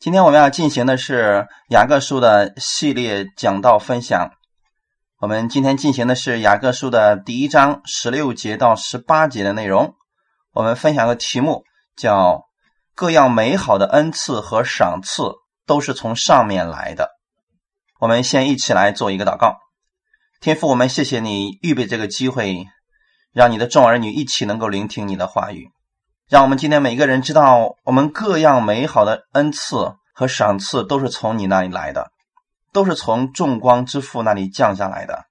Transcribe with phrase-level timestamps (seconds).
[0.00, 4.30] 今天我们要进行的是雅各书的系列讲道分享。
[5.18, 9.96] 我们今天进行的是雅各书的第一章十六节到十八节的内容。
[10.52, 11.64] 我们分享的题目
[11.96, 12.44] 叫
[12.94, 15.32] “各样美好的恩赐和赏赐
[15.66, 17.10] 都是从上面来的”。
[17.98, 19.56] 我们先一起来做一个祷告。
[20.40, 22.68] 天父，我们谢谢你预备这个机会，
[23.32, 25.70] 让你的众儿女一起能够聆听你的话语。
[26.28, 32.12] 让我们今天每个人知道，我们各样美好的恩赐和赏赐都是从你那里来的，
[32.70, 35.24] 都是从众光之父那里降下来的。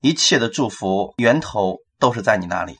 [0.00, 2.76] 一切的祝福源头都是在你那里。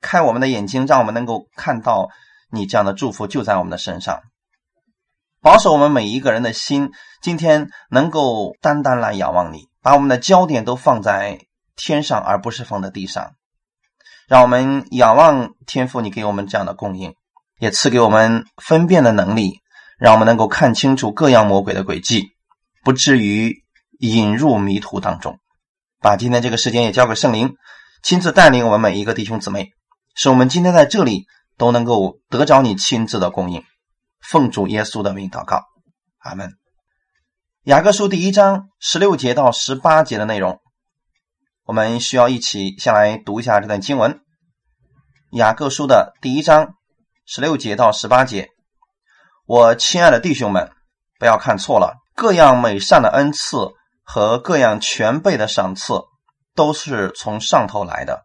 [0.00, 2.10] 开我们的眼睛，让我们能够看到
[2.52, 4.20] 你这样的祝福就在我们的身上。
[5.40, 11.40] 保守我们每一个人的心，今天能够单单来仰望你，把我们的焦点都放在
[11.74, 13.32] 天上，而不是放在地上。
[14.30, 17.14] 让我们仰望天父，你给我们这样的供应，
[17.58, 19.58] 也赐给我们分辨的能力，
[19.98, 22.28] 让我们能够看清楚各样魔鬼的诡计，
[22.84, 23.64] 不至于
[23.98, 25.40] 引入迷途当中。
[26.00, 27.56] 把今天这个时间也交给圣灵，
[28.04, 29.72] 亲自带领我们每一个弟兄姊妹，
[30.14, 31.26] 使我们今天在这里
[31.58, 33.64] 都能够得着你亲自的供应。
[34.20, 35.64] 奉主耶稣的名祷告，
[36.20, 36.52] 阿门。
[37.64, 40.60] 雅各书第一章十六节到十八节的内容。
[41.70, 44.14] 我们需要一起先来读一下这段经文，
[45.30, 46.74] 《雅各书》的第一章
[47.24, 48.48] 十六节到十八节。
[49.46, 50.72] 我亲爱的弟兄们，
[51.20, 53.68] 不要看错了，各样美善的恩赐
[54.02, 55.94] 和各样全备的赏赐，
[56.56, 58.24] 都是从上头来的，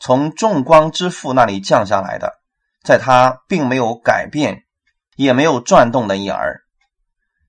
[0.00, 2.38] 从众光之父那里降下来的，
[2.82, 4.62] 在他并没有改变，
[5.14, 6.62] 也没有转动的一儿，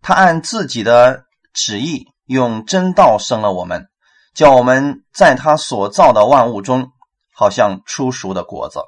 [0.01, 1.23] 他按自己的
[1.53, 3.88] 旨意用真道生了我们。
[4.39, 6.93] 叫我们在他所造的万物中，
[7.33, 8.79] 好像出熟的果子。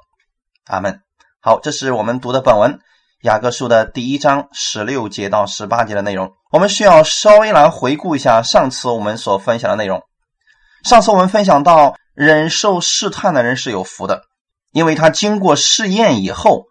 [0.64, 1.02] 阿门。
[1.42, 2.72] 好，这是我们读的本文
[3.20, 6.32] 《雅各书》的第一章十六节到十八节的内容。
[6.52, 10.00] 我们需要稍微来回顾一下上次我们所分享的内容。
[10.84, 14.22] 上次我们分享到，忍受试探的人是有福的，
[14.70, 16.64] 因为他经过试验以后，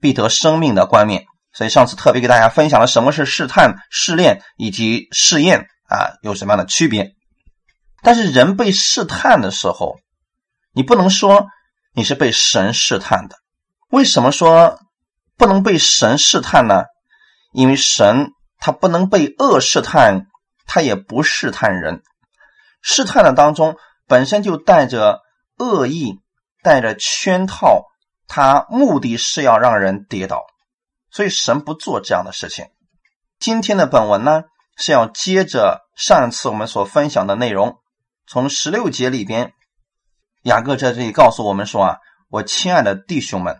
[0.00, 1.24] 必得生命的冠冕。
[1.52, 7.17] 所以上次特别给大家分享了什么是试探、试炼以及试验啊，有什么样的区别。
[8.02, 9.98] 但是人被试探的时候，
[10.72, 11.48] 你不能说
[11.92, 13.36] 你是被神试探的。
[13.90, 14.78] 为什么说
[15.36, 16.84] 不能被神试探呢？
[17.52, 20.26] 因为神他不能被恶试探，
[20.66, 22.02] 他也不试探人。
[22.82, 23.76] 试探的当中
[24.06, 25.20] 本身就带着
[25.56, 26.20] 恶意，
[26.62, 27.84] 带着圈套，
[28.26, 30.46] 他目的是要让人跌倒，
[31.10, 32.66] 所以神不做这样的事情。
[33.40, 34.42] 今天的本文呢
[34.76, 37.78] 是要接着上次我们所分享的内容。
[38.30, 39.54] 从十六节里边，
[40.42, 41.96] 雅各在这里告诉我们说：“啊，
[42.28, 43.58] 我亲爱的弟兄们，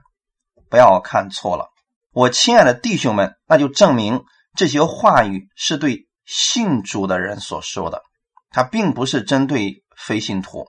[0.68, 1.68] 不要看错了。
[2.12, 4.24] 我亲爱的弟兄们，那就证明
[4.54, 8.02] 这些话语是对信主的人所说的，
[8.50, 10.66] 他并不是针对非信徒。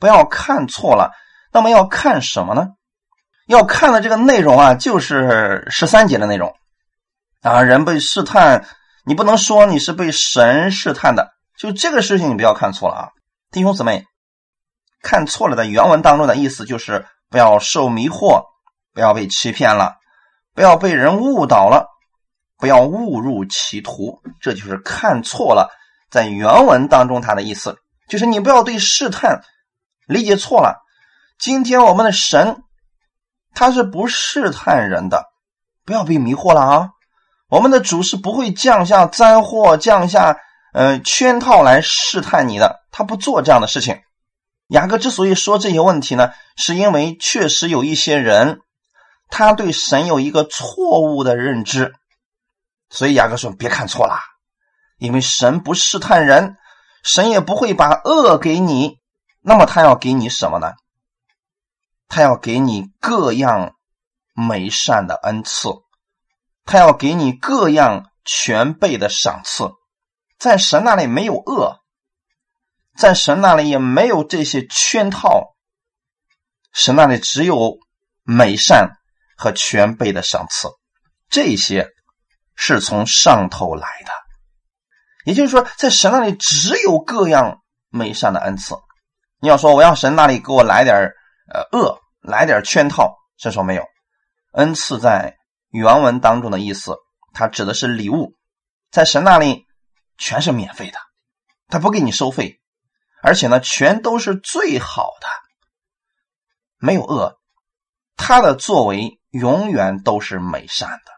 [0.00, 1.12] 不要看错了。
[1.52, 2.70] 那么要看什么呢？
[3.46, 6.52] 要看的这个内容啊，就是十三节的内容
[7.42, 7.62] 啊。
[7.62, 8.66] 人被试探，
[9.04, 13.08] 你不能说你是被神试探的。”就这个事情，你不要看错了啊，
[13.50, 14.04] 弟兄姊妹，
[15.02, 18.42] 看错了的原文当中的意思就是不要受迷惑，
[18.92, 19.94] 不要被欺骗了，
[20.54, 21.86] 不要被人误导了，
[22.58, 25.70] 不要误入歧途，这就是看错了。
[26.10, 27.78] 在原文当中，它的意思
[28.08, 29.42] 就是你不要对试探
[30.06, 30.82] 理解错了。
[31.38, 32.62] 今天我们的神
[33.54, 35.24] 他是不试探人的，
[35.84, 36.88] 不要被迷惑了啊！
[37.48, 40.36] 我们的主是不会降下灾祸，降下。
[40.74, 44.02] 呃，圈套来试探你的，他不做这样的事情。
[44.66, 48.58] 雅各之所以说这些问题呢，是因为确实有一些人，
[49.28, 51.94] 他对神有一个错误的认知，
[52.90, 54.18] 所以雅各说别看错了，
[54.98, 56.56] 因为神不试探人，
[57.04, 58.98] 神也不会把恶给你，
[59.42, 60.72] 那么他要给你什么呢？
[62.08, 63.76] 他要给你各样
[64.32, 65.68] 美善的恩赐，
[66.64, 69.70] 他要给你各样全备的赏赐。
[70.44, 71.80] 在神那里没有恶，
[72.98, 75.54] 在神那里也没有这些圈套，
[76.70, 77.78] 神那里只有
[78.24, 78.90] 美善
[79.38, 80.68] 和全备的赏赐，
[81.30, 81.88] 这些
[82.54, 84.12] 是从上头来的。
[85.24, 88.74] 也就是说，在神那里只有各样美善的恩赐。
[89.40, 91.10] 你要说我要神那里给我来点
[91.50, 93.82] 呃恶，来点圈套，这说没有。
[94.52, 95.38] 恩赐在
[95.70, 96.96] 原文当中的意思，
[97.32, 98.34] 它指的是礼物，
[98.90, 99.63] 在神那里。
[100.18, 100.98] 全是免费的，
[101.68, 102.60] 他不给你收费，
[103.22, 105.26] 而且呢，全都是最好的，
[106.78, 107.38] 没有恶，
[108.16, 111.12] 他的作为永远都是美善的，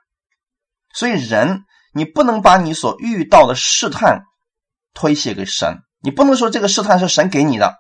[0.95, 4.25] 所以人，你不能把你所遇到的试探
[4.95, 7.77] 推卸给神，你不能说这个试探是神给你的。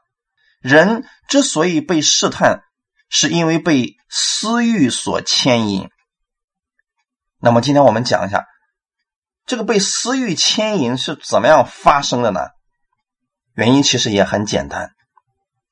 [0.60, 2.62] 人之所以被试探，
[3.08, 5.88] 是因为被私欲所牵引。
[7.38, 8.46] 那么今天我们讲一下，
[9.46, 12.48] 这个被私欲牵引是怎么样发生的呢？
[13.54, 14.90] 原因其实也很简单，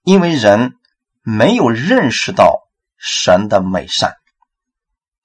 [0.05, 0.77] 因为人
[1.23, 2.61] 没有认识到
[2.97, 4.15] 神的美善。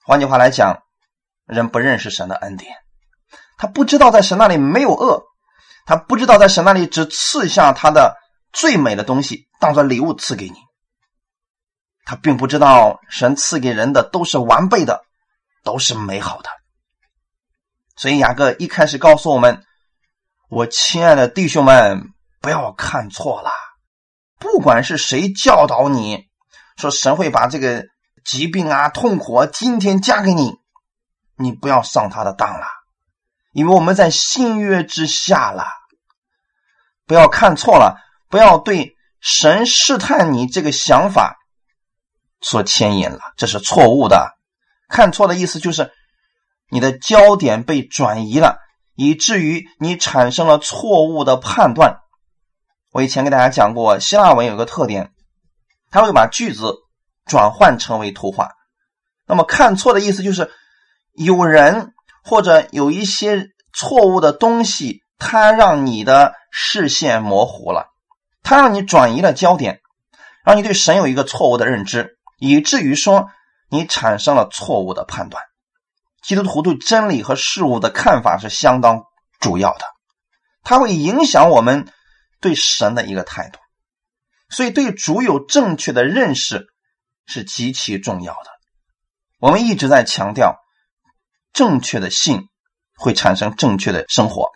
[0.04, 0.81] 换句话来讲，
[1.46, 2.75] 人不认识神的恩典，
[3.57, 5.24] 他不知道在神那里没有恶，
[5.86, 8.18] 他不知道在神那里只赐下他的
[8.51, 10.56] 最美的东西当做礼物赐给你，
[12.04, 15.06] 他并不知道神赐给人的都是完备的，
[15.63, 16.50] 都是美好的。
[18.00, 19.63] 所以雅各一开始告诉我们
[20.50, 23.51] ：“我亲爱的弟兄们。”不要看错了，
[24.40, 26.30] 不管是谁教导你
[26.78, 27.84] 说神会把这个
[28.24, 30.56] 疾病啊、痛苦啊今天加给你，
[31.36, 32.66] 你不要上他的当了，
[33.51, 35.68] 因为我们在信约之下了。
[37.06, 38.00] 不要看错了，
[38.30, 41.36] 不要对神试探你这个想法
[42.40, 44.38] 所牵引了，这是错误的。
[44.88, 45.92] 看错的意思就是
[46.69, 48.60] 你的焦点被转移了，
[48.95, 52.00] 以至于你产生了错误的判断。
[52.92, 55.12] 我以前给大家讲过，希腊文有个特点，
[55.92, 56.75] 它会把句子
[57.25, 58.51] 转换成为图画。
[59.25, 60.51] 那么看错的意思就是
[61.13, 61.94] 有人
[62.24, 67.88] 或者有一些错误的东西，它让你的视线模糊了，
[68.42, 69.81] 它让你转移了焦点，
[70.44, 73.30] 让你对神有一个错误的认知，以至于说
[73.69, 75.44] 你产生了错误的判断。
[76.21, 79.04] 基督徒对真理和事物的看法是相当
[79.39, 79.86] 主要的，
[80.63, 81.92] 它会影响我们。
[82.42, 83.60] 对神的一个态度，
[84.50, 86.68] 所以对主有正确的认识
[87.25, 88.50] 是极其重要的。
[89.39, 90.56] 我们一直在强调，
[91.51, 92.48] 正确的信
[92.95, 94.51] 会产生正确的生活。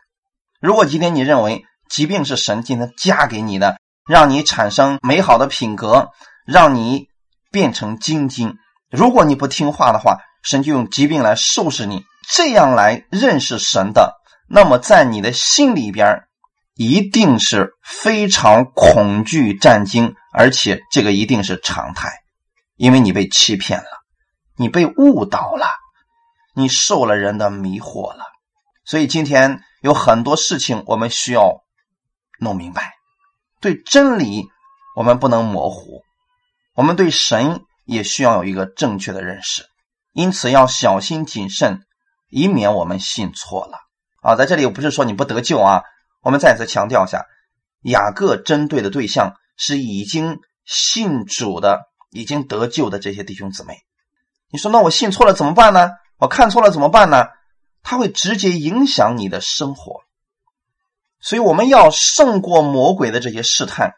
[0.62, 3.78] 如果今天你认为疾病是神今天加给你的，
[4.08, 6.08] 让你产生美好的品格，
[6.46, 7.10] 让你
[7.52, 8.56] 变成精精，
[8.90, 12.06] 如果你不听话的话，神就用疾病来收拾你。
[12.30, 14.14] 这样来认识神的，
[14.48, 16.28] 那么在你的心里边。
[16.76, 22.10] 一定是非常恐惧战惊，而且这个一定是常态，
[22.78, 23.86] 因为你被欺骗了，
[24.58, 25.68] 你被误导了，
[26.56, 28.24] 你受了人的迷惑了。
[28.86, 31.64] 所以今天有很多事情我们需要
[32.40, 32.94] 弄明白，
[33.62, 34.48] 对真理
[34.96, 36.02] 我们不能模糊，
[36.74, 39.64] 我们对神也需要有一个正确的认识，
[40.14, 41.86] 因此要小心谨慎，
[42.30, 43.80] 以免我们信错了
[44.22, 44.36] 啊！
[44.36, 45.84] 在这里我不是说你不得救啊。
[46.22, 47.26] 我们再次强调一下，
[47.82, 51.82] 雅各针对的对象是已经信主的、
[52.12, 53.82] 已经得救的这些弟兄姊妹。
[54.50, 55.90] 你说，那我信错了怎么办呢？
[56.18, 57.26] 我看错了怎么办呢？
[57.82, 60.04] 它会直接影响你的生活。
[61.20, 63.94] 所以，我们要胜过魔鬼的这些试探。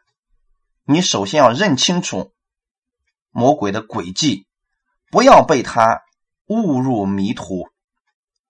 [0.86, 2.32] 你首先要认清楚
[3.32, 4.48] 魔鬼的诡计，
[5.12, 6.02] 不要被他
[6.48, 7.68] 误入迷途，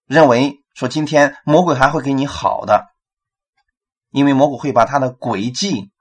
[0.05, 2.93] 认为说今天魔鬼还会给你好的。
[4.11, 5.91] 因为魔鬼会把他的诡计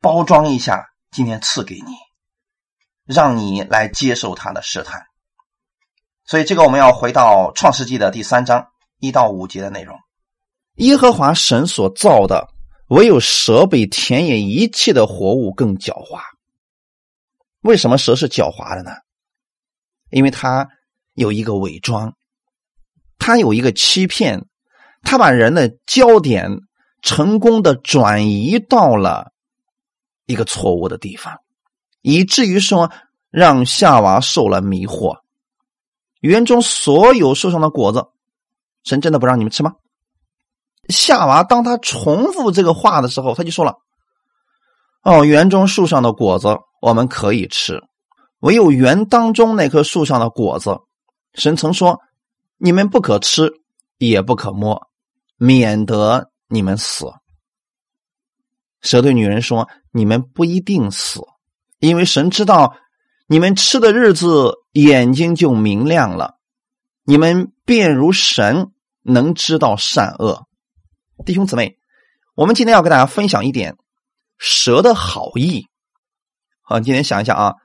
[0.00, 1.92] 包装一下，今天赐给你，
[3.04, 5.06] 让你来接受他的试探。
[6.24, 9.96] 所以，这个我们要回到创世纪的第三章一到五节的内容。
[10.74, 12.48] 耶和华神所造的，
[12.88, 16.20] 唯有蛇比田野一切的活物更狡猾。
[17.60, 18.90] 为什么蛇是狡猾的呢？
[20.10, 20.68] 因为它
[21.18, 22.14] 有一个伪装，
[23.18, 24.46] 他有一个欺骗，
[25.02, 26.60] 他把人的焦点。
[27.00, 29.30] 成功的转移到了
[30.26, 31.38] 一个错误的地方，
[32.02, 32.90] 以至于说
[33.30, 35.18] 让夏娃受了迷惑。
[36.18, 38.04] 园中所有树上的果子，
[38.82, 39.74] 神真的不让你们吃吗？
[40.88, 43.76] 夏娃当他重复这个话的时候，他就说了
[45.04, 46.48] ：“哦，园中树上的果子
[46.82, 47.80] 我们可以吃，
[48.40, 50.80] 唯有园当中那棵树上的果子，
[51.34, 52.00] 神曾说
[52.56, 53.52] 你们不可吃，
[53.98, 54.88] 也不可摸，
[55.36, 57.04] 免得。”你们死。
[58.80, 61.20] 蛇对女人说：“你们不一定死，
[61.78, 62.74] 因为神知道
[63.26, 66.38] 你们吃的日子，眼睛就明亮了，
[67.04, 70.46] 你们便如神，能知道善恶。”
[71.26, 71.76] 弟兄姊妹，
[72.34, 73.76] 我们今天要跟大家分享一点
[74.38, 75.66] 蛇的好意。
[76.62, 77.56] 好，今天想一想啊，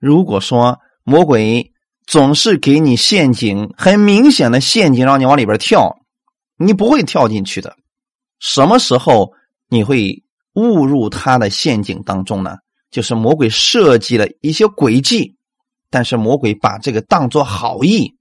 [0.00, 1.72] 如果说魔鬼
[2.08, 6.00] 总是给你陷阱，很明显的陷阱，让你往里边跳，
[6.56, 7.76] 你不会跳进去的。
[8.40, 9.34] 什么时候
[9.68, 10.24] 你会
[10.54, 12.56] 误入他的陷阱当中呢？
[12.90, 15.36] 就是魔鬼设计了一些诡计，
[15.90, 18.16] 但是魔鬼把这个当做好意，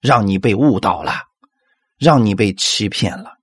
[0.00, 1.14] 让你被误导了。
[1.98, 3.38] 让你被欺骗了。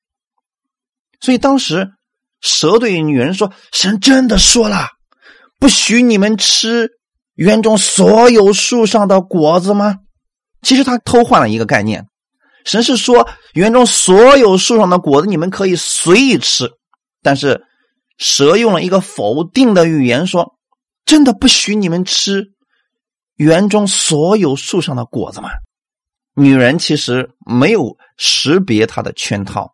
[1.19, 1.93] 所以当时
[2.39, 4.89] 蛇对女人说：“神真的说了，
[5.57, 6.91] 不许你们吃
[7.35, 9.99] 园中所有树上的果子吗？”
[10.61, 12.07] 其实他偷换了一个概念，
[12.63, 16.71] 神是说园中所有树上的果子你们可以随意吃，
[17.21, 17.65] 但是
[18.17, 20.55] 蛇用了一个否定的语言说
[21.05, 22.53] ：“真的不许你们吃
[23.35, 25.49] 园中所有树上的果子吗？”
[26.35, 29.73] 女人其实没有识别他的圈套，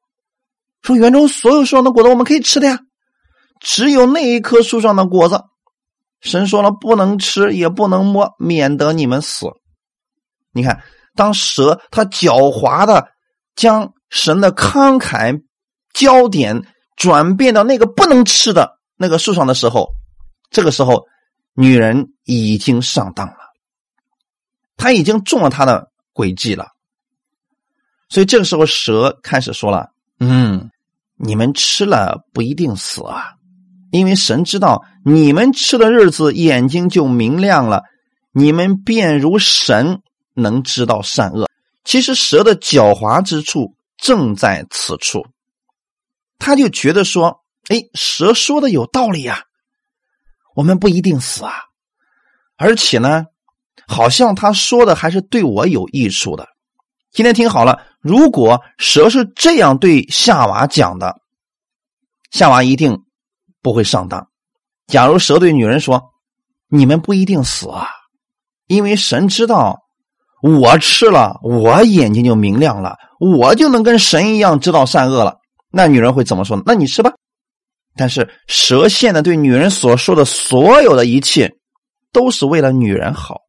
[0.82, 2.80] 说园中所有树上的果子我们可以吃的呀，
[3.60, 5.42] 只有那一棵树上的果子，
[6.22, 9.48] 神说了不能吃也不能摸，免得你们死。
[10.52, 10.82] 你看，
[11.16, 13.10] 当蛇它狡猾的
[13.56, 15.44] 将神的慷慨
[15.94, 16.64] 焦点
[16.96, 19.90] 转变到那个不能吃的那个树上的时候，
[20.50, 21.06] 这个时候
[21.54, 23.38] 女人已经上当了，
[24.78, 25.90] 她已经中了他的。
[26.12, 26.68] 诡计了，
[28.10, 30.70] 所以这个时候蛇开始说了：“嗯，
[31.16, 33.36] 你们吃了不一定死啊，
[33.92, 37.84] 因为神知道你们吃的日子眼睛就明亮了，
[38.32, 40.02] 你们便如神
[40.34, 41.48] 能知道善恶。
[41.84, 45.26] 其实蛇的狡猾之处正在此处，
[46.38, 49.44] 他就觉得说：哎，蛇说的有道理呀，
[50.56, 51.54] 我们不一定死啊，
[52.58, 53.26] 而且呢。”
[53.92, 56.48] 好像他说的还是对我有益处的。
[57.12, 61.20] 今天听好了，如果蛇是这样对夏娃讲的，
[62.30, 63.02] 夏娃一定
[63.62, 64.28] 不会上当。
[64.88, 66.12] 假如蛇对女人说
[66.70, 67.88] ：“你们不一定死啊，
[68.68, 69.78] 因为神知道
[70.42, 75.38] 我吃了，我眼睛就明亮了，我就能跟神一样知道善恶了。”
[75.72, 76.62] 那女人会怎么说？
[76.66, 77.12] 那你吃吧。
[77.96, 81.52] 但是蛇现在对女人所说的所有的一切，
[82.12, 83.42] 都是为了女人好。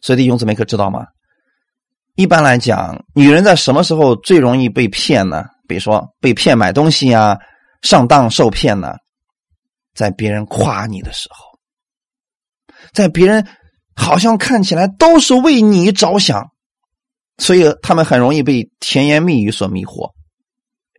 [0.00, 1.04] 所以弟兄姊妹可知道吗？
[2.14, 5.44] 一般来讲，女人在什么时候最容易被骗呢？
[5.66, 7.36] 比如说被骗买东西呀，
[7.84, 8.96] 上当受骗呢？
[9.94, 11.56] 在别人夸你的时候，
[12.92, 13.46] 在别人
[13.94, 16.50] 好像看起来都是为你着想，
[17.38, 20.10] 所以他们很容易被甜言蜜语所迷惑。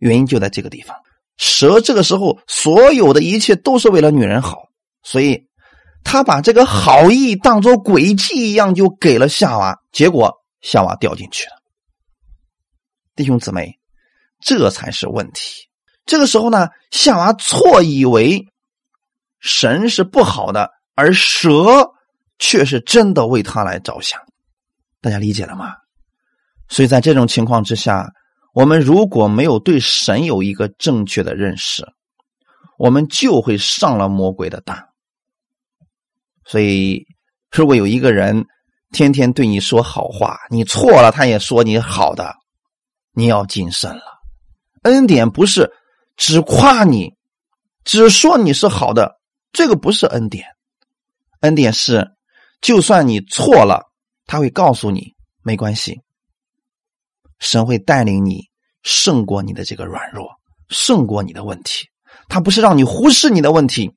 [0.00, 0.96] 原因就在这个地方。
[1.36, 4.70] 蛇这个时候所有的一切都是为了女人好，
[5.02, 5.44] 所以。
[6.08, 11.56] 他把这个好意当做诡计一样，就给了夏娃，结果夏娃掉进去了。
[13.16, 13.76] 弟兄姊妹，
[14.40, 15.65] 这才是问题。
[16.06, 18.46] 这个时候呢，夏娃错以为
[19.40, 21.90] 神是不好的，而蛇
[22.38, 24.20] 却是真的为他来着想。
[25.02, 25.74] 大家理解了吗？
[26.68, 28.10] 所以在这种情况之下，
[28.54, 31.86] 我们如果没有对神有一个正确的认识，
[32.78, 34.76] 我们就会上了魔鬼的当。
[36.44, 37.04] 所以，
[37.50, 38.46] 如果有一个人
[38.92, 42.34] 天天对你说好话，你错了，他也说你好的，
[43.12, 44.02] 你要谨慎了。
[44.82, 45.70] 恩典不是
[46.16, 47.14] 只夸你，
[47.84, 49.20] 只说你是好的，
[49.52, 50.46] 这个不是恩典。
[51.40, 52.12] 恩典是，
[52.60, 53.90] 就算你错了，
[54.26, 56.00] 他会告诉你没关系，
[57.38, 58.44] 神会带领你
[58.82, 60.30] 胜过你的这个软弱，
[60.68, 61.88] 胜过你的问题。
[62.28, 63.92] 他不是让你忽视你的问题。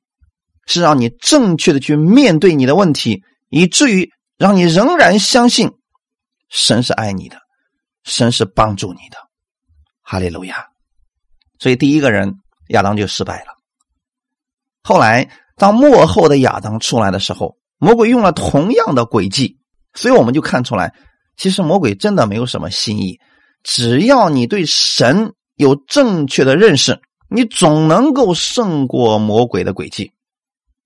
[0.66, 5.72] 是让你正确的去面对你的问题，以至于让你仍然相信
[6.48, 7.38] 神是爱你的，
[8.04, 9.16] 神是帮助你的。
[10.02, 10.69] 哈利路亚！
[11.60, 12.34] 所以第一个人
[12.70, 13.54] 亚当就失败了。
[14.82, 19.58] 后来当幕后的亚当出来的时候，魔鬼用了同样的诡计，
[19.94, 20.94] 所以我们就看出来，
[21.36, 23.20] 其实魔鬼真的没有什么新意。
[23.62, 30.12] 只要你对神有正确的认识，你总能够胜过魔鬼的诡计。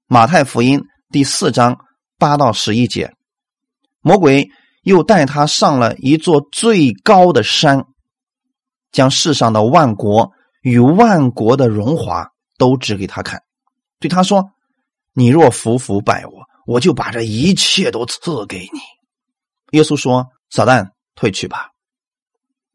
[0.08, 1.78] 马太福音第四章
[2.18, 3.14] 八到十一节，
[4.00, 4.50] 魔鬼
[4.82, 7.84] 又带他上了一座最高的山，
[8.90, 10.32] 将世上的万国
[10.64, 13.44] 与万国的荣华都指给他看，
[14.00, 14.50] 对他说
[15.14, 16.32] ：“你若服服拜我，
[16.66, 18.80] 我就把这一切都赐给你。”
[19.78, 21.68] 耶稣说：“撒旦退去吧，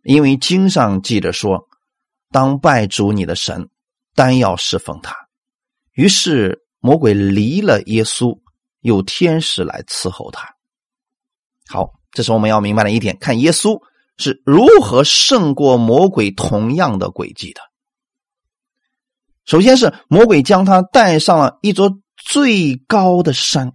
[0.03, 1.67] 因为经上记着说，
[2.31, 3.69] 当拜主你的神，
[4.15, 5.13] 单要侍奉他。”
[5.91, 6.63] 于是。
[6.81, 8.39] 魔鬼离了耶稣，
[8.79, 10.47] 有天使来伺候他。
[11.67, 13.17] 好，这是我们要明白的一点。
[13.19, 13.77] 看耶稣
[14.15, 17.59] 是如何胜过魔鬼同样的诡计的。
[19.49, 23.73] 首先是魔鬼将他带上了一座最高的山，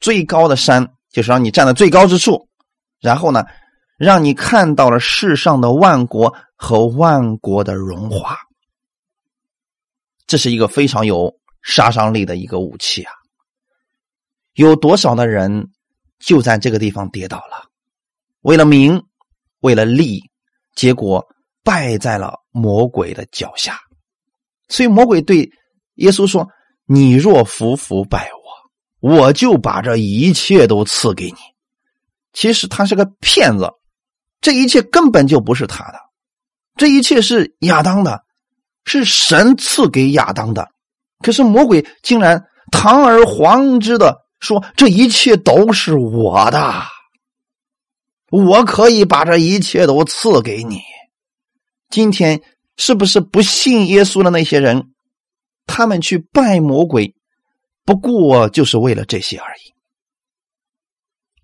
[0.00, 2.48] 最高的山就是让你站在最高之处，
[2.98, 3.44] 然后呢，
[3.98, 8.34] 让你看到了世上的万国和万国的荣华。
[10.26, 11.36] 这是一个非常有。
[11.60, 13.12] 杀伤力的一个武器啊！
[14.54, 15.70] 有多少的人
[16.18, 17.68] 就在这个地方跌倒了？
[18.40, 19.02] 为了名，
[19.58, 20.22] 为了利，
[20.76, 21.26] 结果
[21.62, 23.78] 败在了魔鬼的脚下。
[24.68, 25.50] 所以魔鬼对
[25.94, 26.46] 耶稣说
[26.84, 28.30] ：“你若服服拜
[29.00, 31.36] 我，我就把这一切都赐给你。”
[32.34, 33.70] 其实他是个骗子，
[34.42, 35.98] 这一切根本就不是他的，
[36.76, 38.22] 这一切是亚当的，
[38.84, 40.68] 是神赐给亚当的。
[41.20, 46.82] 可是魔鬼竟然堂而皇之的说：“这一切都是我的，
[48.30, 50.82] 我可以把这一切都赐给你。”
[51.88, 52.42] 今天。
[52.80, 54.94] 是不是不信耶稣的那些人，
[55.66, 57.14] 他们去拜魔鬼，
[57.84, 59.74] 不过就是为了这些而已。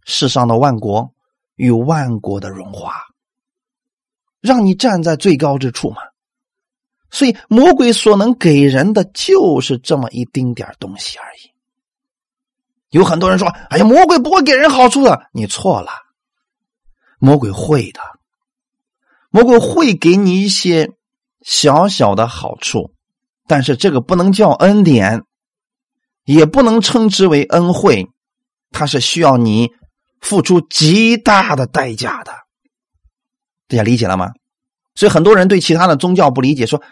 [0.05, 1.13] 世上的万国
[1.57, 2.95] 与万国的荣华，
[4.41, 5.97] 让你站在最高之处嘛。
[7.11, 11.51] 所以魔鬼所能给人的就是这么一丁点东西而已。
[12.91, 15.91] 有很多人说：“哎呀，魔鬼不会给人好处的。”你错了，
[17.19, 18.01] 魔鬼会的，
[19.31, 20.93] 魔鬼会给你一些。
[21.45, 22.91] 小小的好处，
[23.47, 25.23] 但是这个不能叫恩典，
[26.25, 28.09] 也不能称之为恩惠，
[28.73, 29.71] 它是需要你
[30.21, 32.33] 付出极大的代价的。
[33.69, 34.31] 大家理解了吗？
[34.95, 36.83] 所以很多人对其他的宗教不理解，说：“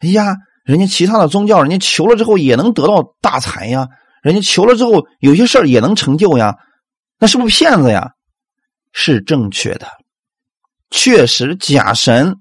[0.00, 3.88] 哎呀，人家其他的宗教，人家求了之后也能得到大财呀，
[4.22, 6.56] 人家求了之后有些事儿也能成就呀，
[7.18, 8.12] 那是不是骗子呀？”
[8.98, 9.86] 是正确的，
[10.90, 12.36] 确实假神。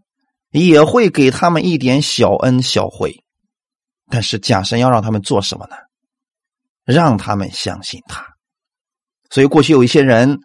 [0.62, 3.24] 也会给他们一点小恩小惠，
[4.10, 5.76] 但是假神要让他们做什么呢？
[6.86, 8.26] 让他们相信他。
[9.30, 10.40] 所以过去有一些人，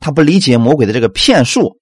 [0.00, 1.78] 他不理解魔鬼的这个骗术，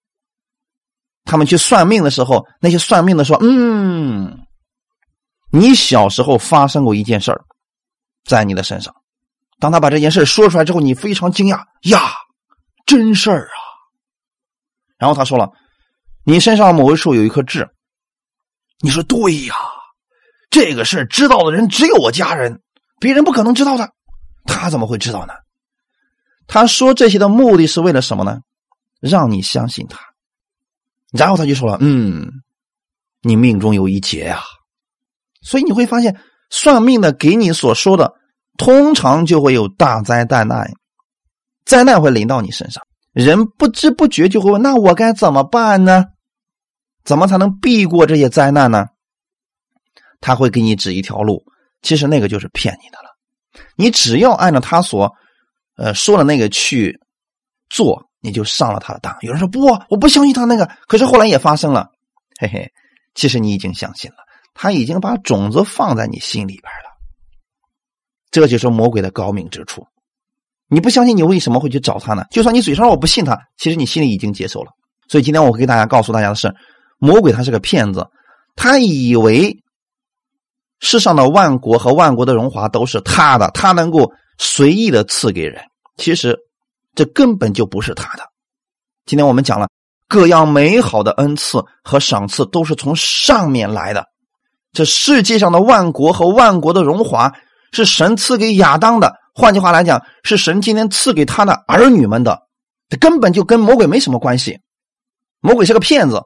[1.24, 4.44] 他们去算命的时候，那些算命的说：“嗯，
[5.52, 7.44] 你小时候发生过一件事儿，
[8.24, 8.94] 在你的身上。”
[9.60, 12.00] 当他把这件事说出来之后，你非常惊讶呀，
[12.84, 13.56] 真事儿啊！
[14.98, 15.50] 然后他说了。
[16.24, 17.68] 你身上某一处有一颗痣，
[18.80, 19.54] 你说对呀，
[20.50, 22.60] 这个事知道的人只有我家人，
[23.00, 23.90] 别人不可能知道的，
[24.44, 25.34] 他怎么会知道呢？
[26.46, 28.40] 他说这些的目的是为了什么呢？
[29.00, 29.98] 让你相信他。
[31.10, 32.30] 然后他就说了：“嗯，
[33.20, 34.42] 你命中有一劫呀。”
[35.42, 38.14] 所以你会发现，算命的给你所说的，
[38.56, 40.70] 通常就会有大灾大难，
[41.64, 42.82] 灾难会临到你身上。
[43.12, 46.06] 人不知不觉就会问：“那我该怎么办呢？
[47.04, 48.86] 怎么才能避过这些灾难呢？”
[50.20, 51.44] 他会给你指一条路，
[51.82, 53.10] 其实那个就是骗你的了。
[53.76, 55.12] 你只要按照他所
[55.76, 56.98] 呃说的那个去
[57.68, 59.16] 做，你就上了他的当。
[59.22, 61.90] 有人说：“不，我不相信他那个。”可是后来也发生了，
[62.38, 62.70] 嘿嘿，
[63.14, 64.18] 其实你已经相信了，
[64.54, 66.92] 他已经把种子放在你心里边了。
[68.30, 69.84] 这就是魔鬼的高明之处。
[70.68, 72.24] 你不相信，你为什么会去找他呢？
[72.30, 74.70] 就算你嘴上我不信他，其实你心里已经接受了。
[75.08, 76.54] 所以今天我给大家告诉大家的是，
[77.02, 78.06] 魔鬼他是个骗子，
[78.54, 79.56] 他以为
[80.78, 85.64] 世上的万国和万国的荣华都是他的，他能够随意的赐给人。
[85.96, 86.38] 其实
[86.94, 88.22] 这根本就不是他的。
[89.04, 89.66] 今天我们讲了
[90.06, 94.06] 各样美好的恩赐和赏赐都是从上面来的。
[94.72, 97.34] 这世界上的万国和万国的荣华
[97.72, 99.12] 是神赐给亚当的。
[99.34, 102.42] 换句话来讲，是神今天赐给他的儿女们的，
[102.88, 104.60] 这根本就跟魔鬼没什么关系。
[105.40, 106.22] 魔鬼是个骗子，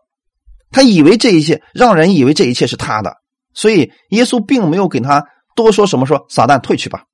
[0.70, 3.14] 他以为这一切让人以为这一切是他的，
[3.54, 5.24] 所以耶稣并没有给他
[5.54, 7.04] 多说什么，说撒旦退去吧。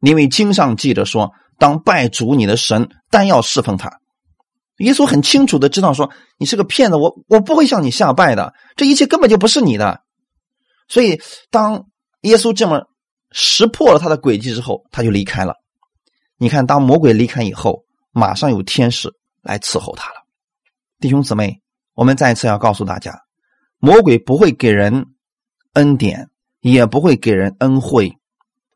[0.00, 4.00] 因为经上记着说，当拜主你的神，但要侍奉他。
[4.78, 10.00] 耶稣很清楚的知道说，你是个骗子，我我不会向你下拜的，这一切根本就不是你的。
[10.88, 11.86] 所以当
[12.22, 12.82] 耶稣这么。
[13.36, 15.56] 识破了他的诡计之后，他就离开了。
[16.38, 19.10] 你看，当魔鬼离开以后，马上有天使
[19.42, 20.20] 来伺候他了。
[21.00, 21.60] 弟兄姊妹，
[21.94, 23.18] 我们再次要告诉大家，
[23.78, 25.06] 魔鬼不会给人
[25.72, 26.28] 恩典，
[26.60, 28.18] 也不会给人恩惠，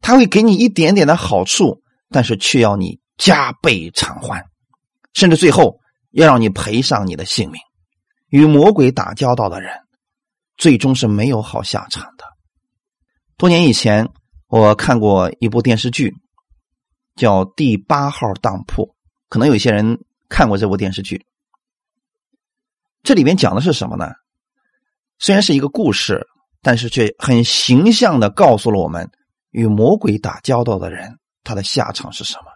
[0.00, 4.44] 他会给你一点点的好处，但是却要你加倍偿还，
[5.12, 5.78] 甚至最后
[6.12, 7.60] 要让你赔上你的性命。
[8.28, 9.72] 与魔鬼打交道的人，
[10.56, 12.24] 最终是没有好下场的。
[13.36, 14.08] 多年以前。
[14.50, 16.14] 我看过一部电视剧，
[17.16, 18.82] 叫《第八号当铺》，
[19.28, 19.98] 可能有些人
[20.30, 21.26] 看过这部电视剧。
[23.08, 24.10] 这里面讲的是什么呢？
[25.18, 26.26] 虽然是一个故事，
[26.60, 29.10] 但是却很形象的告诉了我们，
[29.50, 32.52] 与魔鬼打交道的人，他的下场是什么。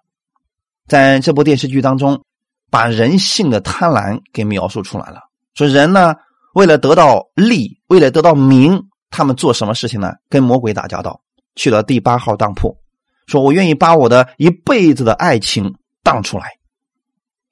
[0.86, 2.22] 在这部电视剧当中，
[2.68, 5.20] 把人性的贪婪给描述出来了。
[5.54, 6.14] 说人呢，
[6.52, 10.12] 为了得到利，为了得到名，他们做什么事情呢？
[10.28, 11.18] 跟魔鬼打交道。
[11.54, 12.76] 去了第八号当铺，
[13.24, 16.46] 说我愿意把我的一辈子的爱情当出来，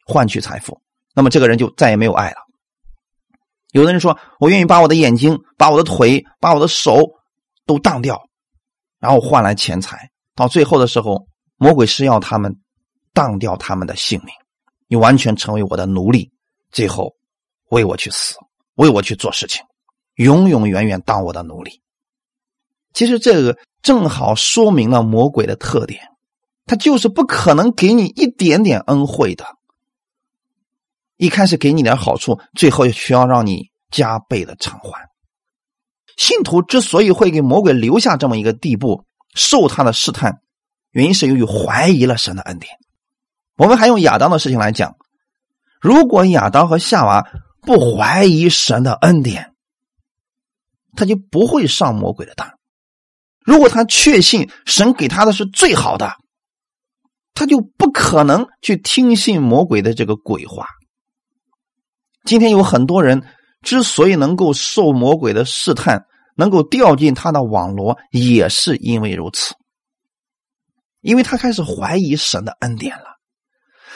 [0.05, 0.79] 换取财富。
[1.15, 2.37] 那么这个人就再也没有爱了，
[3.73, 7.13] 有的人说：“我愿意把我的眼睛、把我的腿、把我的手
[7.67, 8.21] 都当掉，
[8.99, 12.57] 然后换来钱财。”到最后的时候，魔鬼是要他们
[13.13, 14.35] 当掉他们的性命，
[14.89, 16.31] 你完全成为我的奴隶，
[16.73, 17.15] 最后
[17.69, 18.37] 为我去死，
[18.77, 19.63] 为我去做事情，
[20.15, 21.83] 永永远远当我的奴隶。
[22.93, 26.09] 其实这个正好说明了魔鬼的特点，
[26.67, 29.45] 他就是不可能给你一点点恩惠的。
[31.21, 35.11] 一开始给你点好处，最后需要让你加倍的偿还。
[36.17, 39.05] 信徒之所以会给魔鬼留下这么一个地步，
[39.35, 40.41] 受他的试探，
[40.93, 42.73] 原因是由于怀疑了神的恩典。
[43.59, 44.97] 我们还用亚当的事情来讲，
[45.79, 47.29] 如果亚当和夏娃
[47.61, 49.53] 不怀疑神的恩典，
[50.97, 52.51] 他就不会上魔鬼的当。
[53.45, 56.15] 如果他确信神给他的是最好的，
[57.35, 60.67] 他就不可能去听信魔鬼的这个鬼话。
[62.25, 63.25] 今天有很多人
[63.63, 66.05] 之所以能够受魔鬼的试探，
[66.37, 69.55] 能够掉进他的网罗，也是因为如此。
[71.01, 73.05] 因为他开始怀疑神的恩典了，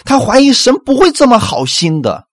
[0.05, 2.27] 他怀疑神不会这么好心的，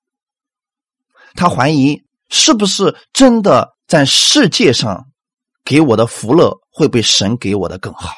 [1.36, 5.08] 他怀疑是不是真的在世界上
[5.66, 8.14] 给我的福乐会比神给我的更好。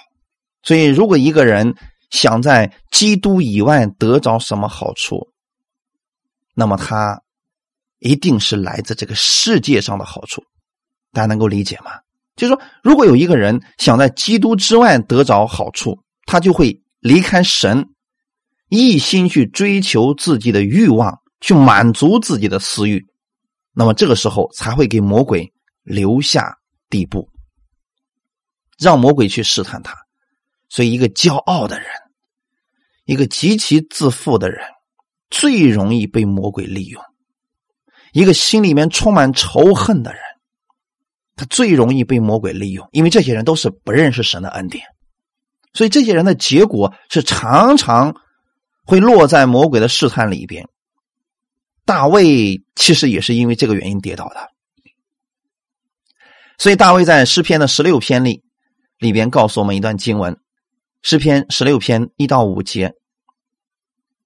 [0.62, 1.76] 所以，如果一个人
[2.12, 5.30] 想在基督以外得着什么好处，
[6.54, 7.23] 那么他。
[8.04, 10.44] 一定是来自这个世界上的好处，
[11.13, 11.92] 大家能够理解吗？
[12.36, 17.88] 就是说，如果有一个人想在基督之外得着好处，他就会离开神，
[18.68, 23.06] 一心去追求自己的欲望，去满足自己的私欲，
[23.72, 26.58] 那么这个时候才会给魔鬼留下
[26.89, 27.30] 地步，
[28.78, 29.96] 让魔鬼去试探他。
[30.68, 31.88] 所以，一个骄傲的人，
[33.06, 34.60] 一个极其自负的人，
[35.30, 37.02] 最容易被魔鬼利用。
[38.13, 40.21] 一个心里面充满仇恨的人，
[41.36, 44.86] 他最容易被魔鬼利用，因为这些人都是不认识神的恩典，
[45.73, 48.15] 所以这些人的结果是常常
[48.86, 50.69] 会落在魔鬼的试探里边。
[51.86, 54.52] 大卫其实也是因为这个原因跌倒的，
[56.58, 58.43] 所以大卫在诗篇的十六篇里
[58.99, 60.39] 里边告诉我们一段经文：
[61.02, 62.93] 诗篇十六篇一到五节，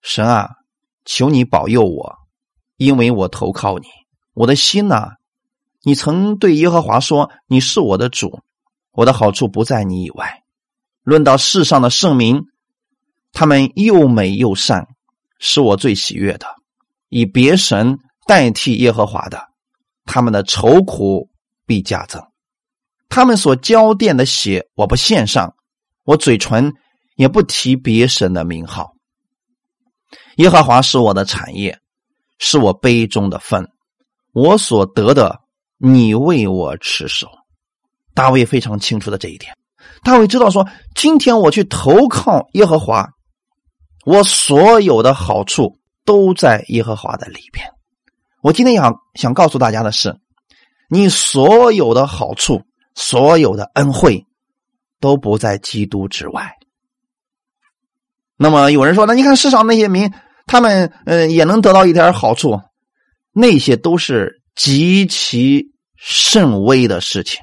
[0.01, 0.49] 神啊，
[1.05, 2.26] 求你保佑我。
[2.77, 3.87] 因为我投靠你，
[4.33, 5.15] 我的心呐，
[5.83, 8.39] 你曾对耶和华说：“你是我的主，
[8.91, 10.43] 我的好处不在你以外。”
[11.03, 12.43] 论到世上的圣民，
[13.33, 14.87] 他们又美又善，
[15.39, 16.47] 是我最喜悦的。
[17.09, 19.47] 以别神代替耶和华的，
[20.05, 21.29] 他们的愁苦
[21.65, 22.21] 必加增。
[23.09, 25.55] 他们所交奠的血，我不献上，
[26.03, 26.73] 我嘴唇
[27.15, 28.93] 也不提别神的名号。
[30.35, 31.79] 耶和华是我的产业。
[32.39, 33.67] 是我杯中的分，
[34.31, 35.39] 我所得的，
[35.77, 37.27] 你为我持守。
[38.13, 39.55] 大卫非常清楚的这一点。
[40.03, 43.09] 大卫知道说，今天我去投靠耶和华，
[44.05, 47.67] 我所有的好处都在耶和华的里边。
[48.41, 50.19] 我今天想想告诉大家的是，
[50.89, 52.61] 你所有的好处，
[52.93, 54.25] 所有的恩惠，
[54.99, 56.53] 都不在基督之外。
[58.35, 60.13] 那么有人说，那你看世上那些民。
[60.47, 62.59] 他们呃也能得到一点好处，
[63.33, 67.39] 那些都是极其甚微的事情。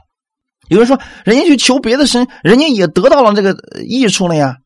[0.69, 3.55] 有人说，人家去求别的神，人家也得到了这个
[3.87, 4.57] 益处了呀。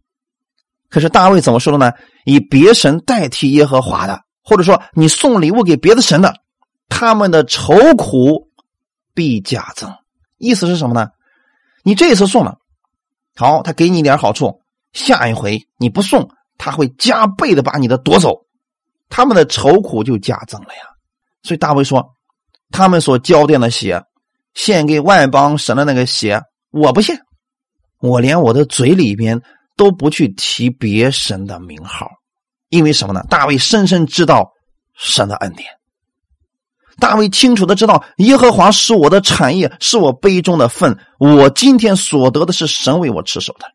[0.88, 1.92] 可是大卫怎么说的呢？
[2.24, 6.34] 以别神代替耶和华的，或者说你送礼物给别的神的，
[6.88, 8.48] 他们的愁苦
[9.12, 9.92] 必加增。
[10.38, 11.08] 意思是什么呢？
[11.82, 12.58] 你这一次送了，
[13.34, 14.60] 好，他给你一点好处，
[14.92, 16.30] 下一回你不送。
[16.58, 18.44] 他会加倍的把你的夺走，
[19.08, 20.82] 他们的愁苦就加增了呀。
[21.44, 22.04] 所以大卫说
[22.70, 24.02] ：“他们所交奠的血，
[24.54, 26.42] 献给外邦神的那个血，
[26.72, 27.16] 我不献，
[28.00, 29.40] 我连我的嘴里边
[29.76, 32.10] 都不去提别神的名号，
[32.68, 33.22] 因为什么呢？
[33.30, 34.50] 大卫深深知道
[34.96, 35.70] 神的恩典，
[36.98, 43.66] 大卫清楚的知道耶和华是我的产业，是我杯中的份，我今天所得的是神为我持守的，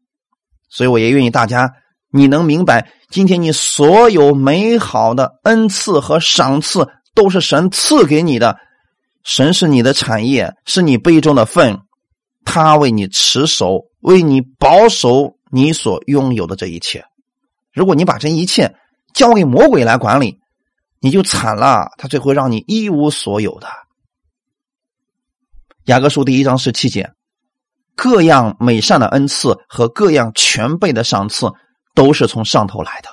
[0.69, 1.73] 所以我也愿意大家。”
[2.15, 8.55] 你能明白，今天你所有美好的恩赐和赏赐都是神赐给你的，
[9.23, 11.79] 神是你的产业，是你杯中的份，
[12.45, 17.03] 他为你持守，为你保守你所拥有的这一切。
[17.73, 18.75] 如果你把这一切
[19.15, 20.37] 交给魔鬼来管理，
[20.99, 23.67] 你就惨了，他最会让你一无所有的。
[25.85, 27.09] 雅各书第一章十七节，
[27.95, 31.51] 各样美善的恩赐和各样全备的赏赐。
[31.93, 33.09] 都是从上头来的，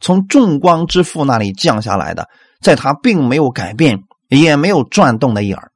[0.00, 2.28] 从众光之父那里降下来的，
[2.60, 5.72] 在他并没有改变，也没有转动的影儿。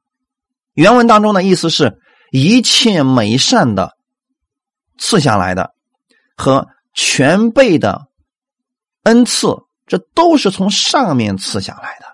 [0.73, 1.99] 原文当中的意思是
[2.31, 3.95] 一切美善的
[4.97, 5.73] 赐下来的
[6.35, 8.07] 和全备的
[9.03, 12.05] 恩赐，这都是从上面赐下来的，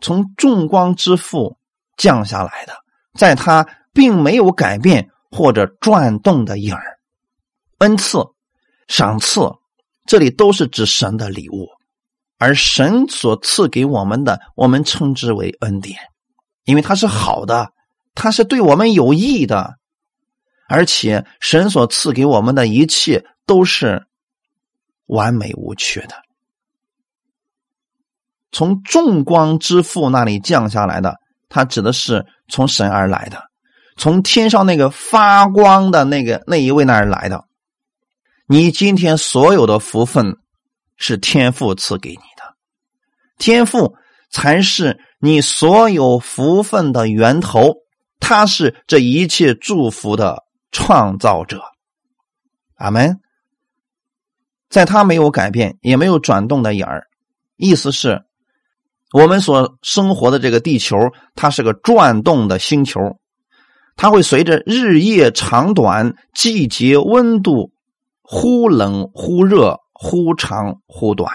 [0.00, 1.56] 从众光之父
[1.96, 2.74] 降下来的，
[3.14, 6.98] 在他并没有改变或者转动的影儿。
[7.78, 8.18] 恩赐、
[8.88, 9.40] 赏赐，
[10.10, 11.68] 这里都是指神的礼物。
[12.36, 16.00] 而神所赐给我们的，我们称之为恩典，
[16.64, 17.70] 因为它是好的，
[18.16, 19.74] 它是对我们有益的，
[20.68, 24.04] 而且神所赐给我们的一切都是
[25.06, 26.16] 完美无缺的。
[28.50, 31.14] 从众光之父那里降下来的，
[31.48, 33.40] 它指的是从神而来的，
[33.96, 37.44] 从天上那个发光的那个那一位那儿来的。
[38.52, 40.36] 你今天所有的福分。
[41.02, 42.54] 是天赋赐给你的，
[43.38, 43.94] 天赋
[44.30, 47.76] 才是你所有福分的源头，
[48.18, 51.62] 他是这一切祝福的创造者。
[52.74, 53.18] 阿门。
[54.68, 57.06] 在他没有改变，也没有转动的眼儿，
[57.56, 58.20] 意思是，
[59.14, 60.98] 我们所生活的这个地球，
[61.34, 63.00] 它是个转动的星球，
[63.96, 67.72] 它会随着日夜长短、季节温度
[68.30, 69.76] 忽冷忽热。
[70.02, 71.30] 忽长忽短，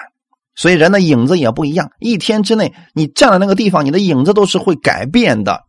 [0.55, 1.91] 所以人的影子也不一样。
[1.99, 5.65] 一天之内，你站在那个地方，你的影子都是会改变的。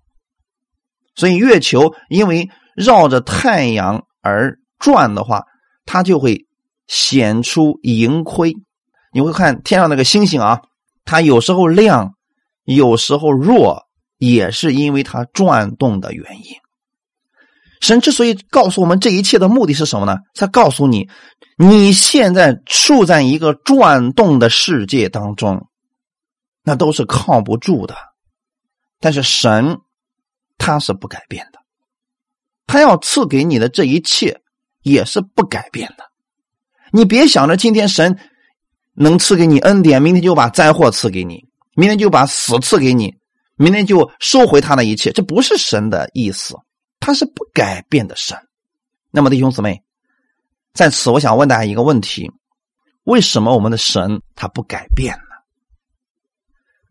[1.14, 5.44] 所以月球因为绕着太阳而转的话，
[5.84, 6.46] 它就会
[6.86, 8.54] 显出盈亏。
[9.12, 10.62] 你会看天上那个星星啊，
[11.04, 12.14] 它有时候亮，
[12.64, 13.82] 有时候弱，
[14.16, 16.54] 也是因为它转动的原因。
[17.86, 20.16] 神之所以告诉我们这一切的目的是什么呢？
[20.34, 21.08] 他告诉你，
[21.56, 25.68] 你现在处在一个转动的世界当中，
[26.64, 27.94] 那都是靠不住的。
[28.98, 29.78] 但是神
[30.58, 31.60] 他是不改变的，
[32.66, 34.40] 他要赐给你的这一切
[34.82, 36.02] 也是不改变的。
[36.90, 38.18] 你别想着今天神
[38.94, 41.44] 能赐给你恩典，明天就把灾祸赐给你，
[41.76, 43.14] 明天就把死赐给你，
[43.54, 46.56] 明天就收回他的一切，这不是神的意思。
[46.98, 48.36] 他是不改变的神，
[49.10, 49.82] 那么弟兄姊妹，
[50.72, 52.30] 在此我想问大家一个问题：
[53.04, 55.36] 为什么我们的神他不改变呢？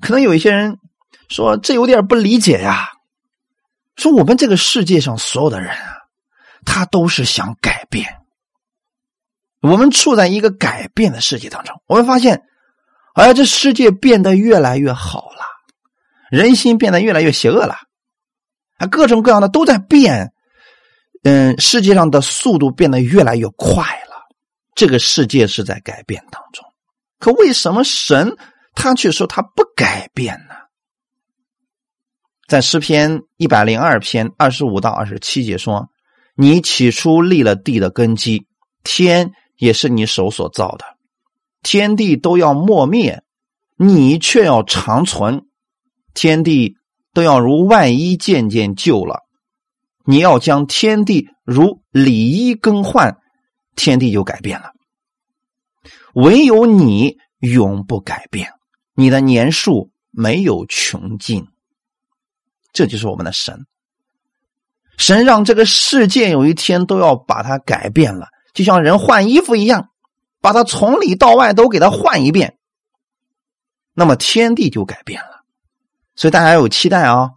[0.02, 0.78] 可能有一些人
[1.30, 2.90] 说这有点不理解呀，
[3.96, 5.98] 说我们这个世界上所有的人啊，
[6.66, 8.22] 他都是想改变，
[9.62, 12.44] 我们处在一个改变的世界当中，我们发现，
[13.14, 15.46] 哎呀，这世界变得越来越好了，
[16.30, 17.76] 人心变得越来越邪恶了。
[18.78, 20.34] 啊，各种各样的都在变，
[21.24, 24.16] 嗯，世界上的速度变得越来越快了。
[24.76, 26.66] 这个世界是在改变当中，
[27.18, 28.36] 可为什么神
[28.74, 30.56] 他却说他不改变呢？
[32.48, 35.90] 在诗篇一百零二篇二十五到二十七节说
[36.36, 38.46] ：“你起初立了地的根基，
[38.84, 40.86] 天也是你手所造的，
[41.64, 43.24] 天地都要磨灭，
[43.78, 45.46] 你却要长存，
[46.14, 46.76] 天地。”
[47.16, 49.22] 都要如外衣渐渐旧了，
[50.06, 53.16] 你要将天地如里衣更换，
[53.78, 54.74] 天地就改变了。
[56.14, 58.52] 唯有你永不改变，
[58.96, 61.48] 你的年数没有穷尽。
[62.74, 63.66] 这就是我们的神，
[64.98, 69.88] 神让这个世界有一天都要把它改变了，就像人换衣服一样，
[70.42, 72.58] 把它从里到外都给它换一遍，
[73.94, 75.35] 那么天地就改变了。
[76.16, 77.30] 所以大家要有期待啊！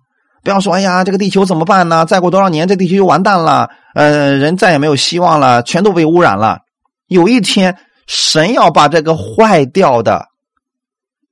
[0.44, 2.06] 不要说“哎呀，这个地球怎么办呢？
[2.06, 6.60] 再过多少年，这地球就完蛋了，呃，人再也没有希望了，全都被污染了。”
[7.08, 10.28] 有一天，神要把这个坏掉的、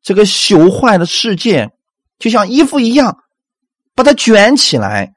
[0.02, 1.70] 这个朽坏的世界，
[2.18, 3.18] 就像衣服一样，
[3.94, 5.12] 把它卷起来，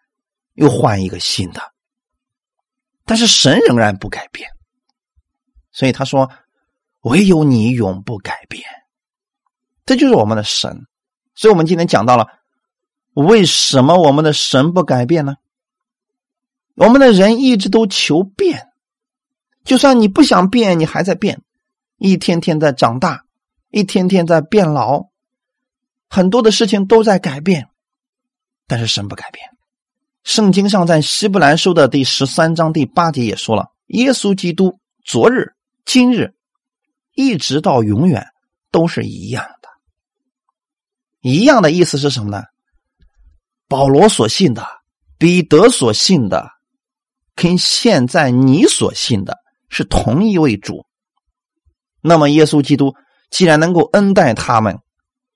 [0.54, 1.62] 又换一个新的。
[3.06, 4.50] 但是神仍然不改变，
[5.72, 6.30] 所以他说
[7.02, 8.64] ：“唯有你永不改变。”
[9.86, 10.86] 这就是我们的神。
[11.40, 12.28] 所以我们今天讲到了，
[13.14, 15.38] 为什么我们的神不改变呢？
[16.76, 18.68] 我们的人一直都求变，
[19.64, 21.42] 就算你不想变，你还在变，
[21.98, 23.24] 一天天在长大，
[23.70, 25.06] 一天天在变老，
[26.10, 27.70] 很多的事情都在改变，
[28.68, 29.46] 但是神不改变。
[30.26, 35.54] 圣经上在希伯来书的第十三章第八节也说了，耶稣基督昨日、
[35.86, 36.34] 今日，
[37.16, 38.28] 一直到永远
[38.72, 39.46] 都是一样。
[41.22, 42.44] 一样的意思是什么呢？
[43.68, 44.66] 保罗所信的，
[45.18, 46.50] 彼得所信的，
[47.36, 49.38] 跟现在你所信的
[49.70, 50.86] 是同一位主。
[52.02, 52.96] 那么，耶稣基督
[53.30, 54.80] 既然能够恩待他们，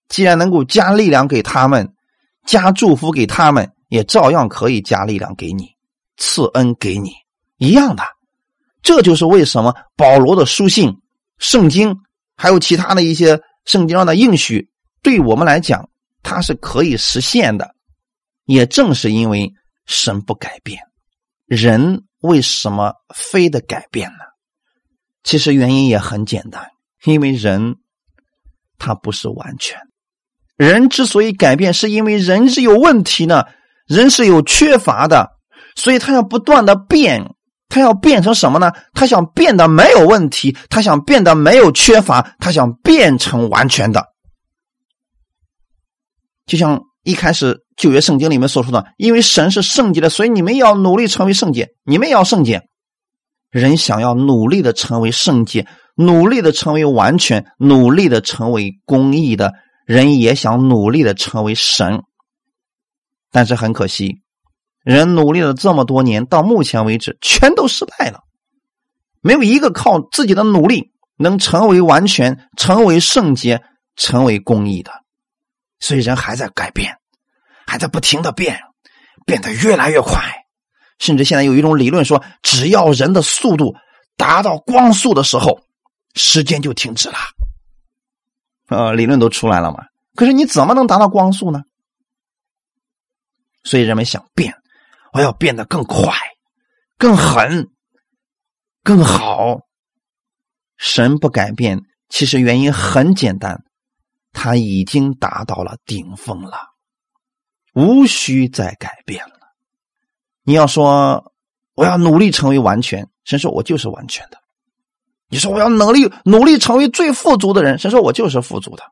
[0.07, 1.93] 既然能够加力量给他们，
[2.45, 5.69] 加祝福给他们，也照样可以加力量给你，
[6.17, 7.11] 赐恩给你，
[7.57, 8.03] 一样的。
[8.81, 10.93] 这就是为什么保罗的书信、
[11.37, 11.95] 圣经，
[12.35, 14.69] 还有其他的一些圣经上的应许，
[15.03, 15.87] 对我们来讲，
[16.23, 17.75] 它是可以实现的。
[18.45, 19.53] 也正是因为
[19.85, 20.81] 神不改变，
[21.45, 24.17] 人为什么非得改变呢？
[25.23, 26.67] 其实原因也很简单，
[27.05, 27.75] 因为人
[28.77, 29.77] 他不是完全。
[30.57, 33.45] 人之所以改变，是因为人是有问题呢，
[33.87, 35.31] 人是有缺乏的，
[35.75, 37.33] 所以他要不断的变，
[37.69, 38.73] 他要变成什么呢？
[38.93, 44.12] 他想变得没有问题，他想变得没有缺乏，他想变成完全的。
[46.45, 52.61] 就像一开始旧约圣经里面所说的，因为神是圣洁的，所以你们要努力成为圣洁，你们也要圣洁。
[53.49, 59.53] 人想要努力的成为圣洁，努力的成为完全，努力的成为公义的
[59.85, 62.01] 人，也想努力的成为神。
[63.31, 64.21] 但是很可惜，
[64.83, 68.21] 人努力了这么多年，到目前为止全都失败了，
[69.21, 73.61] 没有一个靠自己的努力能成为完全、成为圣洁、
[73.95, 75.02] 成为公义的。
[75.83, 76.95] 所以人还在改变，
[77.67, 78.57] 还在不停的变，
[79.25, 80.23] 变得越来越快。
[80.97, 83.75] 甚至现在有一种理论说，只要人的速度
[84.15, 85.59] 达到光速的时候，
[86.15, 87.15] 时间就停止了。
[88.69, 89.83] 呃，理论都出来了嘛。
[90.15, 91.63] 可是你怎么能达到光速呢？
[93.65, 94.55] 所以人们想变，
[95.11, 96.13] 我要变得更快、
[96.97, 97.67] 更狠、
[98.83, 99.59] 更好。
[100.77, 103.65] 神不改变，其实原因很简单，
[104.33, 106.57] 他已经达到了顶峰了，
[107.73, 109.33] 无需再改变了。
[110.43, 111.31] 你要说
[111.75, 114.37] 我要努力成为完全，神说我就是完全的。
[115.29, 118.83] 你说我要努力努力成为最富足的人，神说我就是富足的，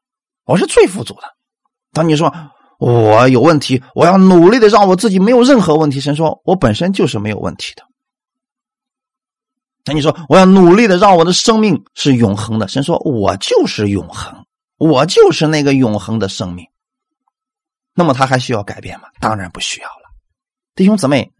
[0.45, 1.23] 我是最富足的。
[1.91, 2.34] 当你说
[2.80, 7.84] 我有问题，我要努力的让我自己没有任何问题，神说我本身就是没有问题的。
[9.86, 14.40] 那你说我要努力的让我的生命是永恒的，神说我就是永恒，
[14.82, 16.65] 我就是那个永恒的生命。
[17.94, 19.10] 那么他还需要改变吗？
[19.20, 20.10] 当然不需要了，
[20.74, 21.32] 弟兄姊妹。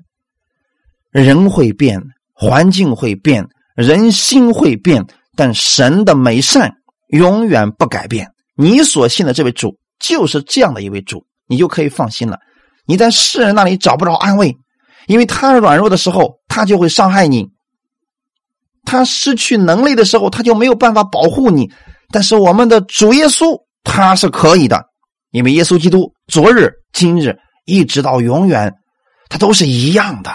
[1.10, 2.00] 人会变，
[2.34, 5.04] 环境会变，人心会变，
[5.36, 6.72] 但神的美善
[7.08, 8.32] 永远不改变。
[8.56, 12.40] 你所信的这位主就是这样的一位主，你就可以放心了。
[12.86, 14.56] 你在世人那里找不着安慰，
[15.08, 17.46] 因为他软弱的时候，他就会伤害你；
[18.86, 21.72] 他失去能力的时候，他就没有办法保护你。
[22.12, 24.86] 但是我们的主耶稣他是可以的，
[25.32, 28.74] 因为耶稣基督昨日、今日一直到永远，
[29.30, 30.32] 他都是一样的。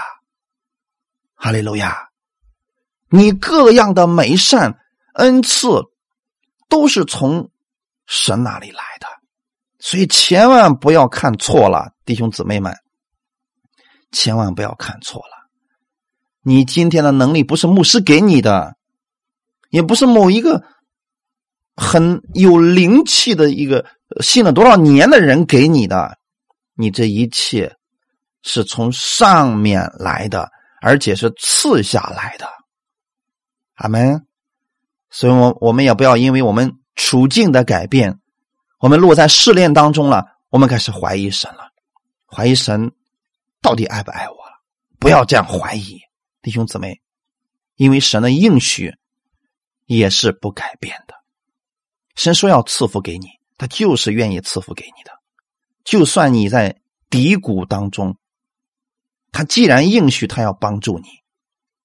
[1.34, 2.08] 哈利路亚！
[3.08, 4.78] 你各样的美善
[5.14, 5.68] 恩赐
[6.68, 7.50] 都是从
[8.06, 9.06] 神那里来的，
[9.78, 12.74] 所以千万不要看错了，弟兄姊妹们，
[14.10, 15.48] 千万不要看错了。
[16.42, 18.76] 你今天的能力不是牧师给你的，
[19.70, 20.64] 也不是某一个
[21.76, 23.86] 很有灵气的一个
[24.20, 26.18] 信了多少年的人给你的，
[26.74, 27.76] 你这一切
[28.42, 30.50] 是从上面来的。
[30.82, 32.46] 而且是赐下来的，
[33.74, 34.24] 阿门。
[35.10, 38.20] 所以，我我们也不要因为我们处境的改变，
[38.78, 41.72] 我们落在试炼当中了，我们开始怀疑神了，
[42.30, 42.92] 怀疑神
[43.62, 44.62] 到底爱不爱我了？
[45.00, 45.98] 不要这样怀疑，
[46.40, 47.00] 弟兄姊妹，
[47.74, 48.94] 因为神的应许
[49.86, 51.14] 也是不改变的。
[52.16, 55.12] 神说要赐福给你，他就是愿意赐福给你的，
[55.84, 58.16] 就算你在低谷当中。
[59.32, 61.08] 他既然应许他要帮助你，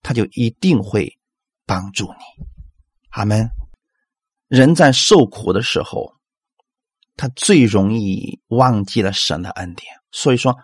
[0.02, 1.18] 他就一定会
[1.66, 2.46] 帮助你。
[3.10, 3.50] 阿门。
[4.48, 6.14] 人在受苦的时候，
[7.18, 9.88] 他最容易忘记了神的恩典。
[10.12, 10.56] 所以说，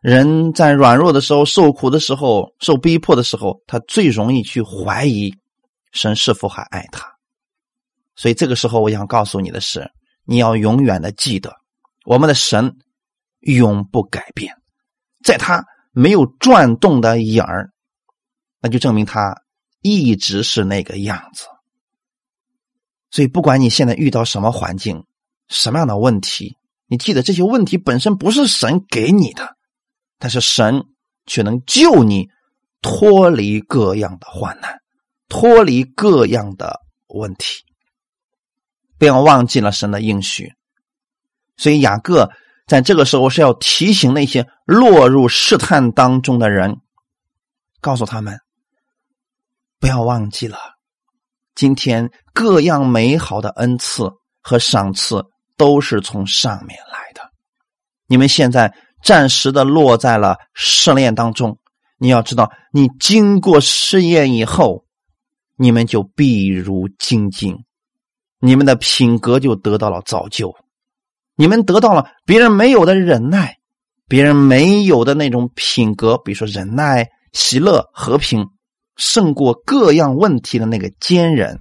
[0.00, 5.32] 人在软弱的时候、受苦的时候、受逼迫的时候，他最容易去怀疑
[5.92, 7.11] 神是否还爱他。
[8.14, 9.90] 所以这个时候，我想告诉你的是，
[10.24, 11.54] 你要永远的记得，
[12.04, 12.76] 我们的神
[13.40, 14.54] 永不改变，
[15.24, 15.64] 在他。
[15.94, 17.70] 没有转动的影儿，
[18.62, 19.42] 那就证明他
[19.82, 21.44] 一直是那个样子。
[23.10, 25.04] 所以，不管你现在遇到什么环境、
[25.48, 26.56] 什么样的问题，
[26.86, 29.54] 你记得这些问题本身不是神给你的，
[30.18, 30.82] 但是神
[31.26, 32.30] 却能救你
[32.80, 34.80] 脱离各样的患难，
[35.28, 37.66] 脱离各样的问题。
[39.02, 40.52] 不要忘记了神的应许。
[41.56, 42.30] 所以，雅各。
[42.68, 46.76] 在这个时候是要提醒那些落入试探当中的人，
[47.80, 48.38] 告诉他们
[49.80, 50.56] 不要忘记了，
[51.56, 54.08] 今天各样美好的恩赐
[54.40, 55.24] 和赏赐
[55.56, 57.32] 都是从上面来的。
[58.06, 58.72] 你们现在
[59.02, 61.58] 暂时的落在了试炼当中。
[61.98, 64.84] 你要知道，你经过试验以后，
[65.56, 67.64] 你们就必如精金，
[68.44, 70.52] 你们的品格就得到了造就，
[71.36, 73.58] 你们得到了别人没有的忍耐，
[74.08, 78.48] 别人没有的那种品格，比如说忍耐、喜乐、和平，
[78.96, 81.60] 胜过各样问题的那个坚忍。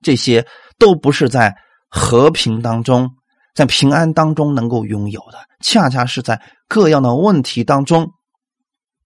[0.00, 0.46] 这些
[0.78, 1.54] 都不是在
[1.90, 3.10] 和平当中、
[3.54, 8.10] 在平安当中能够拥有的，恰恰是在各样的问题当中。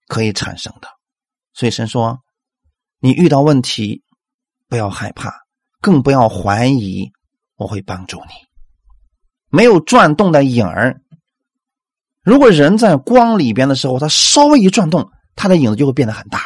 [0.07, 0.87] 可以产生的，
[1.53, 2.19] 所以神说
[3.01, 4.03] ：“你遇到问题，
[4.69, 5.33] 不要害怕，
[5.85, 7.11] 更不要怀疑，
[7.57, 8.33] 我会帮助你。
[9.49, 10.99] 没有转动的影儿，
[12.23, 16.41] 如果人在光里边的时候，他稍微一转动，他的影子就会变得很大。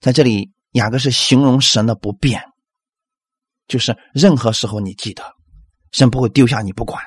[0.00, 2.42] 在这里，雅各是形容神的不变，
[3.68, 5.22] 就是任何时候你记得，
[5.92, 7.04] 神不会丢下你不管，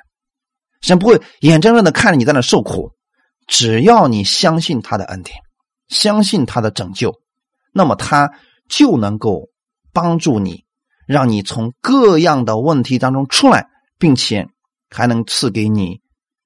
[0.82, 2.92] 神不会眼睁睁的看着你在那受苦，
[3.48, 5.36] 只要你相信他的恩典。”
[5.90, 7.16] 相信他的拯救，
[7.74, 8.30] 那么他
[8.70, 9.50] 就能够
[9.92, 10.66] 帮助你，
[11.08, 14.46] 让你从各样的问题当中出来，并且
[14.90, 16.02] 还能赐给你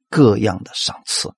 [0.10, 1.30] 各样的赏赐。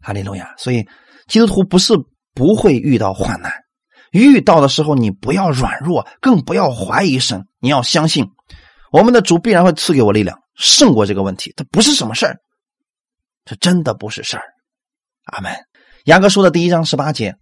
[0.00, 0.54] 哈利路亚！
[0.56, 0.88] 所以
[1.26, 1.94] 基督徒不是
[2.34, 3.52] 不会遇到患难，
[4.10, 8.26] 遇到的时候你不要软弱，更不要怀疑神，你要相信
[8.90, 11.52] 我们的主必然会赐给我力量，胜过这个问题。
[11.56, 12.38] 这不是什么事儿，
[13.44, 14.44] 这真的不是事儿。
[15.24, 15.52] 阿门。
[16.04, 17.34] 雅各书的第一章十八节，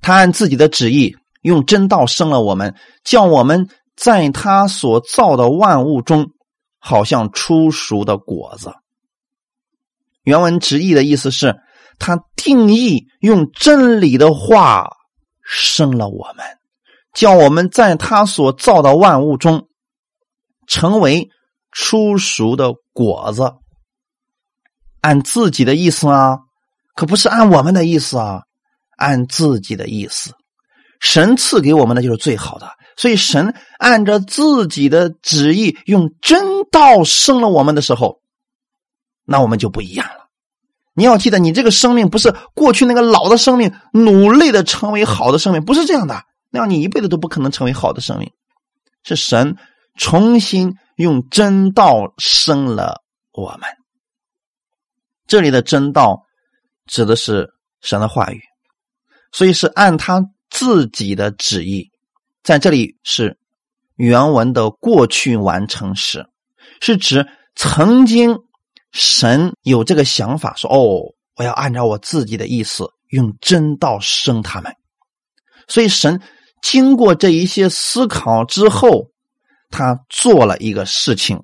[0.00, 2.74] 他按自己的旨意用真道生了我们，
[3.04, 6.30] 叫我们在他所造的万物中，
[6.78, 8.72] 好像出熟的果子。
[10.22, 11.60] 原文直译的意思是，
[11.98, 14.88] 他定义用真理的话
[15.42, 16.44] 生了我们，
[17.12, 19.68] 叫我们在他所造的万物中，
[20.66, 21.28] 成为
[21.70, 23.54] 出熟的果子。
[25.00, 26.38] 按自己的意思啊。
[26.94, 28.42] 可不是按我们的意思啊，
[28.98, 30.34] 按自己的意思。
[31.00, 38.20] 神赐给我们的就是最好的，所以神按照自己的旨意用真道生了我们的时候，
[39.24, 40.28] 那我们就不一样了。
[40.94, 48.30] 你要记得，你这个生命不是过去那个老的生命努力的成为好的生命，不是这样的，那样你一辈子都不可能成为好的生命。
[49.04, 49.56] 是神
[49.96, 53.60] 重新用真道生了我们。
[55.26, 56.26] 这里的真道。
[56.88, 57.48] 指的是
[57.80, 58.42] 神的话语，
[59.30, 60.20] 所以是按他
[60.50, 61.91] 自己的旨意，
[62.42, 63.38] 在这里是
[63.96, 66.26] 原文的过去完成时，
[66.80, 68.38] 是指曾经
[68.92, 74.74] 神有这个想法，说：“哦，我要按照我自己的意思，用真道生他们。”
[75.68, 76.20] 所以神
[76.60, 79.08] 经过这一些思考之后，
[79.70, 81.42] 他做了一个事情，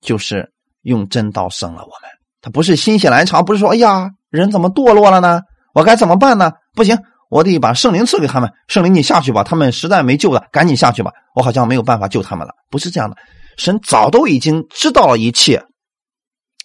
[0.00, 0.52] 就是
[0.82, 2.10] 用真道生了我们。
[2.40, 5.42] 他不是心血来潮，不是说：“哎呀。”人怎么堕落了呢？
[5.74, 6.52] 我该怎么办呢？
[6.72, 6.96] 不行，
[7.32, 8.52] 我得把圣灵赐给他们。
[8.68, 11.10] 圣灵，你下去吧，他们实在没救了，赶紧下去吧。
[11.34, 12.52] 我好像没有办法救他们了。
[12.68, 13.16] 不是这样的，
[13.56, 15.64] 神早都已经知道了一切。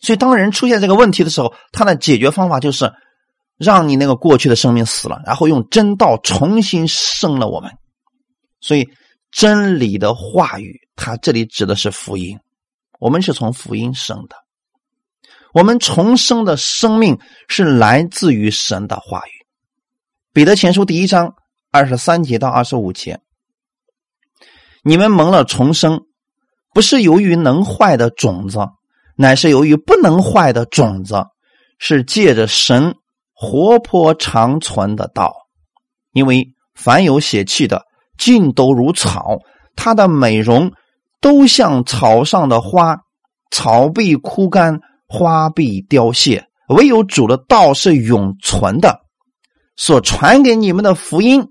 [0.01, 2.91] 所以，当人出现这个问题的时候，他的解决方法就是
[3.57, 7.71] 让你那个过去的生命死了，然后用真道重新生了我们。
[8.59, 8.89] 所以，
[9.31, 12.37] 真理的话语，它这里指的是福音。
[12.99, 14.35] 我们是从福音生的。
[15.53, 19.36] 我们重生的生命是来自于神的话语。
[20.37, 21.33] 彼得前书第一章
[21.71, 23.21] 二十三节到二十五节，
[24.83, 26.01] 你们蒙了重生，
[26.75, 28.59] 不是由于能坏的种子，
[29.15, 31.25] 乃是由于不能坏的种子，
[31.79, 32.93] 是借着神
[33.33, 35.33] 活泼长存的道。
[36.11, 39.39] 因为凡有血气的，尽都如草，
[39.75, 40.71] 它的美容
[41.19, 42.99] 都像草上的花，
[43.49, 44.81] 草必枯干。
[45.07, 49.06] 花必凋谢，唯有主的道是永存的。
[49.77, 51.47] 所传给你们的福音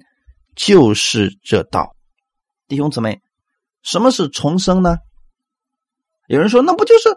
[0.54, 1.96] 就是这道。
[2.68, 3.20] 弟兄姊妹，
[3.82, 4.98] 什么是重生呢？
[6.26, 7.16] 有人说，那不就是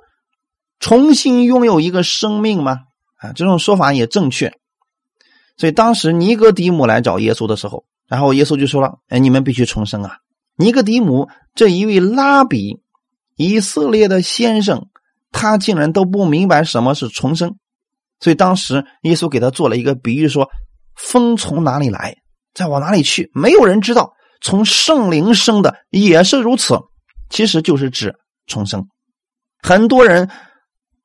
[0.79, 2.77] 重新拥有一个生命吗？
[3.17, 4.53] 啊，这种说法也正确。
[5.57, 10.19] 所以当时尼哥底母来找耶稣的时候，然后耶稣就说了：“哎，你们必须重生啊！”
[10.55, 12.79] 尼哥底母这一位拉比，
[13.35, 14.87] 以色列的先生。
[15.31, 17.57] 他竟然都不明白什么是重生，
[18.19, 20.49] 所以当时耶稣给他做了一个比喻，说
[20.99, 22.15] ：“风从哪里来，
[22.53, 24.13] 再往哪里去，没有人知道。
[24.41, 26.77] 从圣灵生的也是如此，
[27.29, 28.13] 其实就是指
[28.47, 28.87] 重生。
[29.61, 30.29] 很多人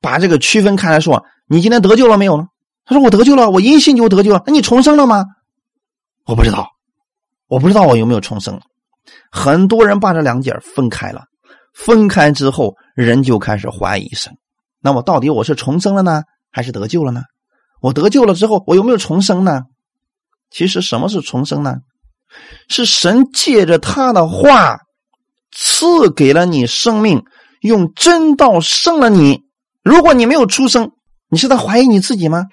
[0.01, 2.45] 把这个区分开来说：你今天得救了没有呢？
[2.85, 4.43] 他说我得救了，我因信就得救了。
[4.45, 5.25] 那你重生了吗？
[6.25, 6.67] 我不知道，
[7.47, 8.59] 我不知道我有没有重生。
[9.31, 11.23] 很多人把这两节分开了。
[11.73, 14.31] 分开之后，人就开始怀疑神，
[14.79, 17.21] 那么到底我是重生了呢，还是得救了呢？
[17.81, 19.63] 我得救了之后，我有没有重生呢？
[20.55, 21.75] 其实什么是重生呢？
[22.69, 24.77] 是神借着他的话
[25.51, 27.25] 赐给了你生命，
[27.59, 29.41] 用真道生了你。
[29.83, 30.91] 如果你没有出生，
[31.29, 32.45] 你是在怀疑你自己吗？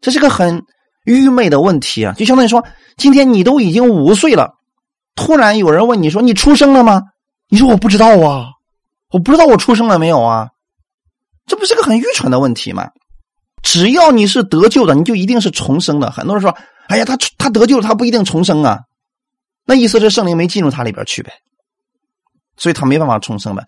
[0.00, 0.62] 这是个很
[1.04, 2.14] 愚昧的问题啊！
[2.16, 2.64] 就相当于说，
[2.96, 4.52] 今天你都已经五岁了，
[5.16, 7.02] 突然有人问你说：“你出生了吗？”
[7.50, 8.46] 你说：“我不知道啊，
[9.10, 10.50] 我不知道我出生了没有啊。”
[11.48, 12.90] 这不是个很愚蠢的问题吗？
[13.60, 16.12] 只要你是得救的，你就一定是重生的。
[16.12, 16.56] 很多人说
[16.90, 18.80] ：“哎呀，他他得救了，他不一定重生啊。”
[19.64, 21.30] 那意思是圣灵没进入他里边去呗，
[22.56, 23.64] 所以他没办法重生呗。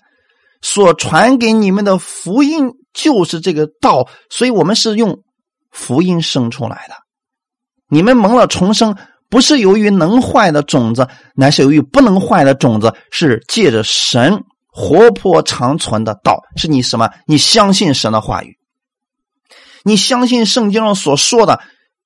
[0.61, 5.23] 所传给你们的福音就是这个道，所以我们是用
[5.71, 6.95] 福音生出来的。
[7.89, 8.97] 你们蒙了重生，
[9.29, 16.43] 不是由于能坏的种子，乃是由于不能坏的种子，是借着神活泼长存的道。
[16.57, 17.11] 是你什么？
[17.27, 18.59] 你相信神的话语。
[19.85, 21.61] 你相信圣经上所说的，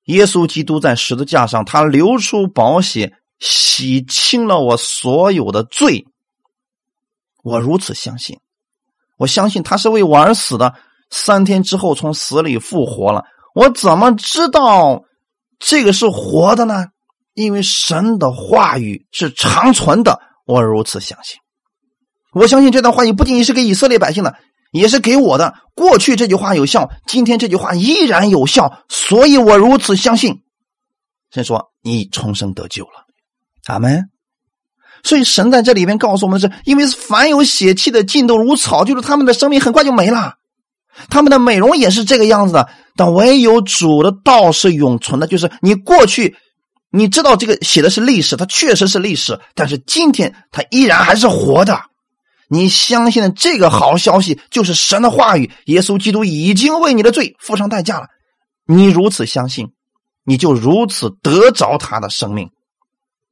[0.07, 6.05] 耶稣基督在十字架上，他流出宝血，洗清了我所有的罪。
[7.43, 8.39] 我如此相信，
[9.17, 10.73] 我相信他是为我而死的，
[11.09, 13.23] 三天之后从死里复活了。
[13.53, 15.03] 我怎么知道
[15.59, 16.85] 这个是活的呢？
[17.33, 21.37] 因为神的话语是长存的，我如此相信。
[22.33, 24.35] 我相信这段话语不仅仅是给以色列百姓的。
[24.71, 25.55] 也是给我的。
[25.75, 30.41] 过去这句话有效，今天这句话依然有效，所以我如此相信。
[31.29, 33.05] 先说你重生得救了，
[33.67, 34.09] 阿门。
[35.03, 40.33] 所以神在这里边告诉我们的是，因为凡有血气的尽都如草，就是他们的生命很快就没了，
[41.09, 42.67] 他们的美容也是这个样子的。
[42.95, 46.35] 但唯有主的道是永存的，就是你过去
[46.89, 51.79] 你知道这个写的是历史，它确实是历史，但是今天它依然还是活的。
[52.49, 58.07] 你相信的这个好消息就是神的话语，耶稣基督已经为你的罪付上代价了。
[58.65, 59.73] 你如此相信，
[60.23, 62.49] 你就如此得着他的生命，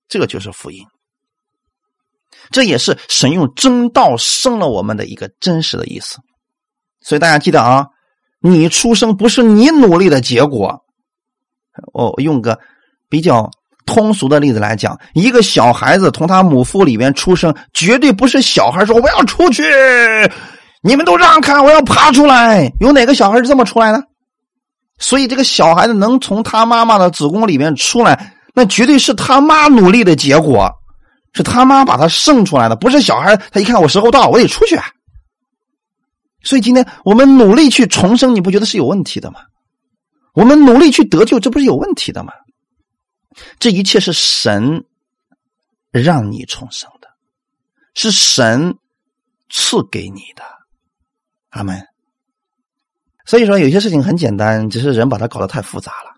[0.08, 0.86] 这个就是福音。
[2.52, 6.18] 这也是神用真道生了我们的一个真实的意思。
[7.02, 7.88] 所以大家记得啊，
[8.40, 10.84] 你出生不是你努力的结果。
[11.94, 12.60] 我用个
[13.10, 13.52] 比较。
[13.86, 19.64] 通俗的例子来讲，一个小孩子从他母腹里面出生，绝对不是小孩说我要出去，
[20.82, 22.72] 你们都让开，我要爬出来。
[22.80, 24.04] 有哪个小孩是这么出来的？
[24.98, 30.72] 所以这个小孩子能从他妈妈的子宫里面出来，那绝对是他妈努力的结果，
[31.34, 34.80] 是他妈把他生出来的，不是小孩他一看我时候到，我得出去。
[36.44, 39.40] 所以今天我们努力去重生，你不觉得是有问题的吗？
[40.34, 42.32] 我们努力去得救，这不是有问题的吗？
[43.60, 44.86] 这一切是神
[45.92, 47.08] 让你重生的，
[47.94, 48.78] 是神
[49.50, 50.44] 赐给你的，
[51.50, 51.86] 阿门。
[53.26, 56.12] 所以说，有些事情很简单，只是人把它搞得太复杂了。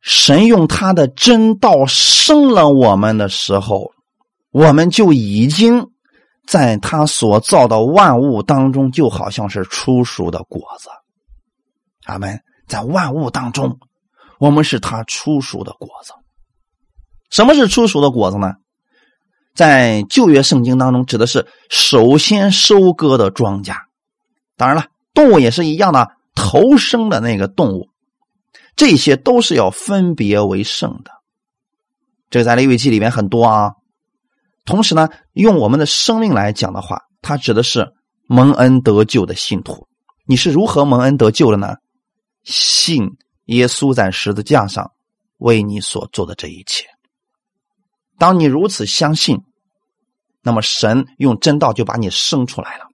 [0.00, 3.92] 神用他的真道生了我们的时候，
[4.50, 5.90] 我们就已经
[6.46, 10.88] 在他所造的万物当中，就好像是出熟的果子，
[12.04, 12.40] 阿门。
[12.66, 13.78] 在万物当中，
[14.38, 16.12] 我们是他出熟的果子。
[17.30, 18.54] 什么是初熟的果子呢？
[19.54, 23.74] 在旧约圣经当中，指的是首先收割的庄稼。
[24.56, 27.88] 当然了，动物也是一样的，头生的那个动物，
[28.76, 31.10] 这些都是要分别为圣的。
[32.30, 33.72] 这在利未记里面很多啊。
[34.64, 37.92] 同时呢，用我们的生命来讲的话，它指的是
[38.26, 39.88] 蒙恩得救的信徒。
[40.26, 41.76] 你是如何蒙恩得救的呢？
[42.44, 43.16] 信
[43.46, 44.92] 耶稣在十字架上
[45.38, 46.86] 为你所做的这一切。
[48.18, 49.38] 当你如此相信，
[50.42, 52.86] 那么神用真道就把你生出来了。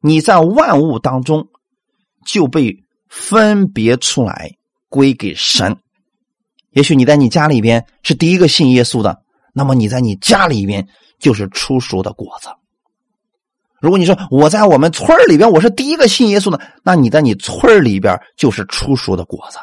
[0.00, 1.48] 你在万物当中
[2.26, 4.52] 就被分别出来
[4.88, 5.76] 归给神。
[6.70, 9.22] 也许你在你家里边是第一个信耶稣的，
[9.52, 10.88] 那么你在你家里边
[11.18, 12.48] 就是出熟的果子。
[13.80, 19.58] 如果你说我在我们村里边我是第一个信耶稣的，那你在你村里边就是出熟的果子。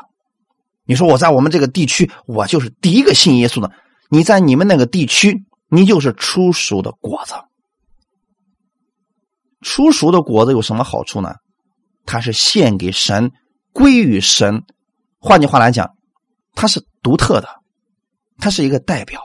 [0.86, 3.72] 你说我在我们这个地区我就是第一个信耶稣的。
[4.10, 7.34] 你在你们那个地区，你就是出熟的果子。
[9.62, 11.36] 出熟的果子有什么好处呢？
[12.06, 13.32] 它是献给神，
[13.74, 14.64] 归于神。
[15.20, 15.96] 换句话来讲，
[16.54, 17.50] 它是独特的，
[18.38, 19.22] 它是一个代表，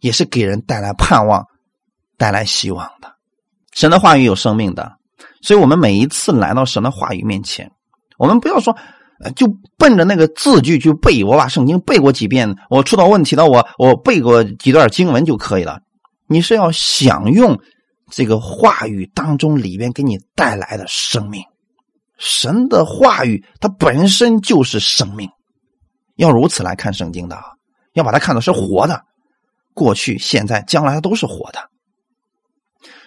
[0.00, 1.44] 也是给人带来盼望、
[2.16, 3.12] 带来希望的。
[3.72, 4.98] 神的话语有生命的，
[5.42, 7.72] 所以我们每一次来到神的话语面前，
[8.18, 8.76] 我们不要说。
[9.36, 9.46] 就
[9.76, 15.80] 奔着那个字句去背，我把圣经背过几遍，我出到问题了，我我背过几段经文就可以了。
[16.26, 17.58] 你是要享用
[18.10, 21.42] 这个话语当中里边给你带来的生命，
[22.18, 25.28] 神的话语它本身就是生命，
[26.16, 27.38] 要如此来看圣经的，
[27.92, 29.02] 要把它看作是活的，
[29.74, 31.60] 过去、现在、将来都是活的。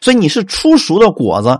[0.01, 1.59] 所以你是出熟的果子，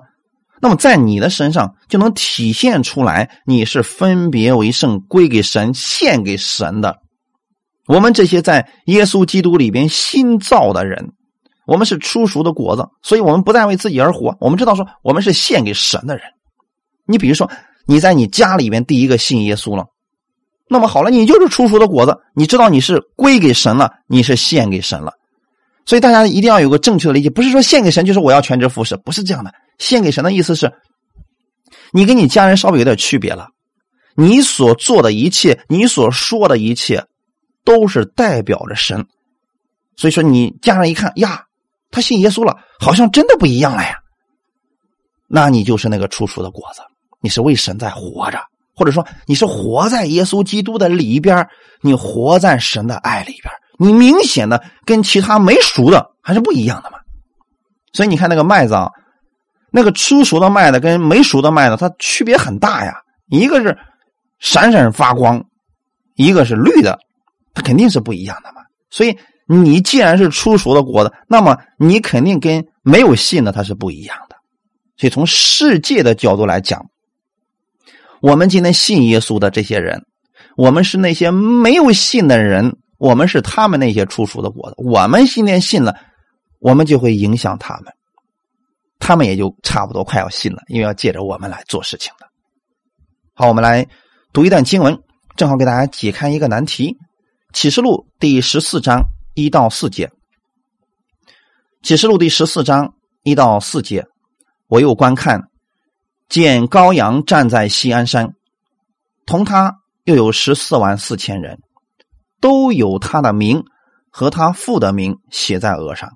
[0.64, 7.00] 那么在你的身上就能体现出来，你是分别为圣、归给神、献给神的。
[7.86, 11.12] 我们这些在耶稣基督里边新造的人，
[11.68, 14.38] 我们是出熟的果子，所以我们不再为自己而活。
[14.40, 16.24] 我们知道说，我们是献给神的人。
[17.06, 17.52] 你比如说，
[17.86, 19.88] 你在你家里边第一个信耶稣了，
[20.70, 22.18] 那么好了，你就是出熟的果子。
[22.36, 25.12] 你知道你是归给神了，你是献给神了。
[25.86, 29.54] 所以大家一定要有个正确的理解，不是说献给神就是我要全职服侍，不是这样的。
[29.78, 30.72] 献给神的意思是，
[31.92, 33.48] 你跟你家人稍微有点区别了，
[34.16, 37.06] 你所做的一切，你所说的一切。
[37.66, 39.08] 都是代表着神，
[39.96, 41.46] 所以说你家人一看呀，
[41.92, 43.96] 他信耶稣了，好像真的不一样了呀。
[45.30, 46.82] 那你就是那个出熟的果子，
[47.22, 48.40] 你是为神在活着，
[48.76, 51.48] 或者说你是活在耶稣基督的里边，
[51.80, 56.98] 你活在神的爱里边，你明显的跟其他没熟的还是不一样的嘛。
[57.92, 58.90] 所以你看那个麦子啊，
[59.72, 62.94] 那个出熟的麦子跟没熟的麦子，它区别很大呀，
[63.28, 63.78] 一个是
[64.40, 65.44] 闪闪发光，
[66.16, 67.00] 一个是绿的。
[67.56, 69.16] 它肯定是不一样的嘛，所以
[69.48, 74.36] 你既然是出熟的果子，那么你肯定跟没有信的它是不一样的。
[74.98, 76.84] 所以从世界的角度来讲，
[78.22, 80.04] 我们今天信耶稣的这些人，
[80.58, 84.76] 我们是那些没有信的人，我们是他们那些出熟的果子。
[84.78, 85.94] 我们今天信了，
[86.60, 87.94] 我们就会影响他们，
[88.98, 92.26] 他们也就差不多快要信了，因为要借着我们来做事情的。
[93.34, 93.86] 好，我们来
[94.32, 94.98] 读一段经文，
[95.36, 96.96] 正好给大家解开一个难题。
[97.52, 99.02] 启示录第十四章
[99.36, 100.10] 一到四节。
[101.82, 102.94] 启示录第十四章
[103.24, 104.06] 一到四节，
[104.68, 105.42] 我又观看，
[106.30, 108.30] 见羔羊站在西安山，
[109.26, 109.76] 同他
[110.06, 111.60] 又有十四万四千人，
[112.44, 113.64] 都有他的名
[114.10, 116.10] 和他父的名写在额上。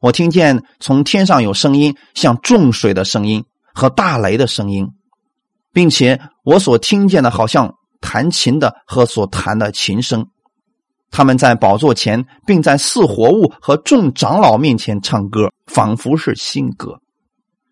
[0.00, 4.88] 我听见从天上有声音，像众水的声音和大雷的声音，
[5.72, 10.26] 并且我所听见的，好像弹琴的和所弹的琴声。
[11.12, 16.98] 他们在宝座前，并在四活物和众长老面前唱歌，仿佛是新歌。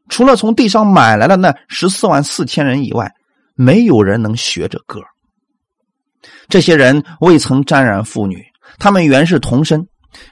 [0.08, 3.10] 除了从地上买来的那十四万四千人以外，
[3.56, 5.00] 没有人能学这歌。
[6.48, 8.44] 这些人未曾沾染妇女，
[8.78, 9.86] 他们原是童身。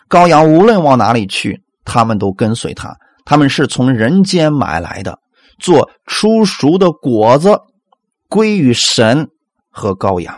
[0.09, 2.95] 羔羊无论往哪里去，他们都跟随他。
[3.25, 5.19] 他们是从人间买来的，
[5.59, 7.59] 做出熟的果子，
[8.29, 9.29] 归于神
[9.71, 10.37] 和羔羊。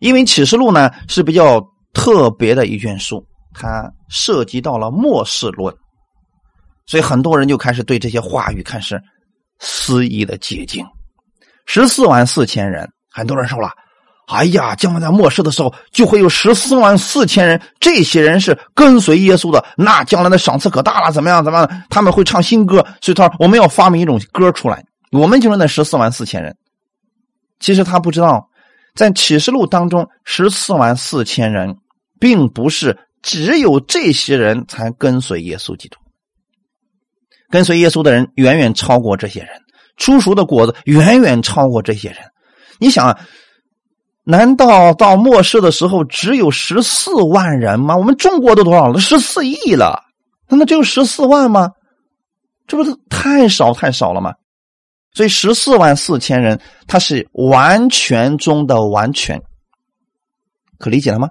[0.00, 1.60] 因为启示录呢是比较
[1.92, 5.74] 特别的一卷书，它涉及到了末世论，
[6.86, 9.00] 所以很多人就开始对这些话语开始
[9.58, 10.86] 肆意的解经。
[11.66, 13.70] 十四万四千人，很多人说了
[14.28, 21.44] ：“哎呀，将来在末世的时候就会有十四万四千人，这些人是跟随耶稣的，那将来的赏赐可大了，怎么样？
[21.44, 21.84] 怎么样？
[21.90, 26.56] 他们会唱新歌，所以他说我们要发明一种歌出来，我们就是那十四万四千人。
[27.60, 28.46] 其实他不知道。”
[28.94, 31.76] 在启示录当中，十四万四千人，
[32.18, 35.98] 并不是只有这些人才跟随耶稣基督。
[37.48, 39.50] 跟随耶稣的人远远超过这些人，
[39.98, 42.18] 出熟的果子远远超过这些人。
[42.78, 43.18] 你想啊，
[44.24, 47.96] 难道到末世的时候只有十四万人吗？
[47.96, 49.00] 我们中国都多少了？
[49.00, 50.04] 十四亿了，
[50.48, 51.72] 难道只有十四万吗？
[52.66, 54.34] 这不是太少太少了吗？
[55.12, 59.42] 所以十四万四千人，他是完全中的完全，
[60.78, 61.30] 可理解了吗？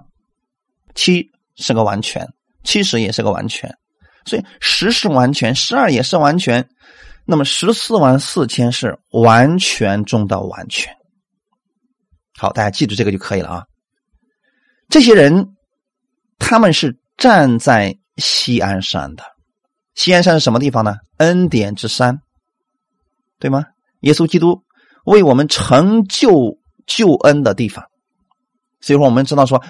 [0.94, 2.28] 七是个完全，
[2.64, 3.72] 七十也是个完全，
[4.24, 6.68] 所以十是完全，十二也是完全，
[7.24, 10.92] 那么十四万四千是完全中的完全。
[12.38, 13.64] 好，大家记住这个就可以了啊。
[14.88, 15.56] 这些人
[16.38, 19.24] 他们是站在西安山的，
[19.94, 20.96] 西安山是什么地方呢？
[21.18, 22.20] 恩典之山。
[23.40, 23.66] 对吗？
[24.00, 24.64] 耶稣基督
[25.04, 26.58] 为我们成就
[26.88, 27.84] 救恩的地方，
[28.80, 29.62] 所以说我们知道说，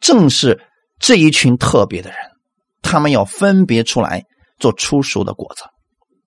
[0.00, 0.62] 正是
[0.98, 2.18] 这一群特别的人，
[2.82, 4.22] 他们要分别出来
[4.58, 5.62] 做出熟的果子。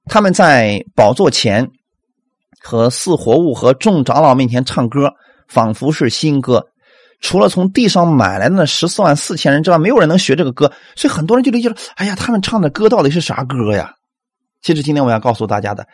[0.05, 1.69] 他们在宝座前
[2.59, 5.13] 和四活物和众长老面前唱歌，
[5.49, 6.65] 仿佛是新歌。
[7.19, 10.71] 除了从地上买来的那十四万四千人之外，没有人能学这个歌。
[10.95, 13.93] 所以很多人就理解了：哎呀，他们唱的歌到底是啥歌呀？
[14.61, 15.85] 其实今天我要告诉大家的。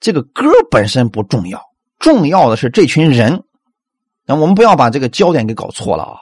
[0.00, 1.60] 这个歌本身不重要，
[1.98, 3.42] 重要的是这群人。
[4.26, 6.16] 那我们不要把这个焦点给搞错了啊！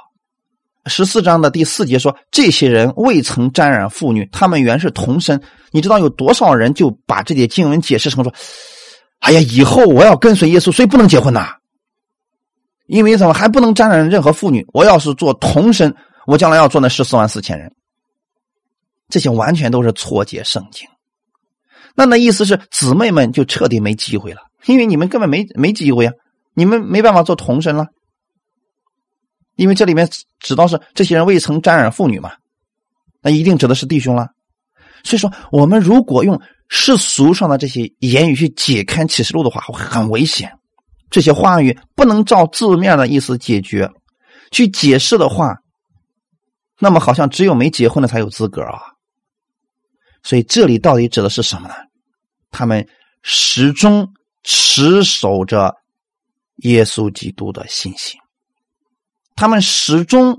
[0.86, 5.40] 十四章的第四节说，这些人未曾沾染妇女，他们原是童身。
[5.70, 8.32] 你知道有多少人就把这节经文解释成说
[9.20, 11.54] ：“哎呀，以后我要跟随耶稣，所以不能结婚呐。
[12.88, 14.66] 因为什么还不能沾染任何妇女？
[14.72, 15.94] 我要是做童身，
[16.26, 17.70] 我将来要做那十四万四千人。
[19.08, 20.88] 这些完全都是错解圣经。
[21.94, 26.12] 那那意思是姊妹们就彻底没机会了，因为你们根本没没机会啊，
[26.54, 27.86] 你们没办法做童身了。
[29.56, 30.08] 因为这里面
[30.40, 32.32] 指到是这些人未曾沾染妇女嘛，
[33.20, 34.28] 那一定指的是弟兄了。
[35.04, 40.57] 所以说，我们如果用世俗上的这些言语去解开启示录的话，会很危险。
[41.10, 43.90] 这些话语不能照字面的意思解决，
[44.50, 45.56] 去解释的话，
[46.78, 48.80] 那么好像只有没结婚的才有资格啊。
[50.22, 51.74] 所以这里到底指的是什么呢？
[52.50, 52.86] 他们
[53.22, 54.08] 始终
[54.42, 55.74] 持守着
[56.56, 58.18] 耶稣基督的信心，
[59.36, 60.36] 他们始终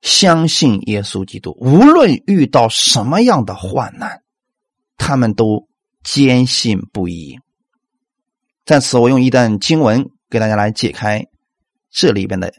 [0.00, 4.22] 相信耶稣基督，无论遇到什么样的患难，
[4.96, 5.68] 他们都
[6.02, 7.38] 坚信不疑。
[8.66, 11.24] 在此，我用一段经文给大家来解开
[11.90, 12.52] 这里边的，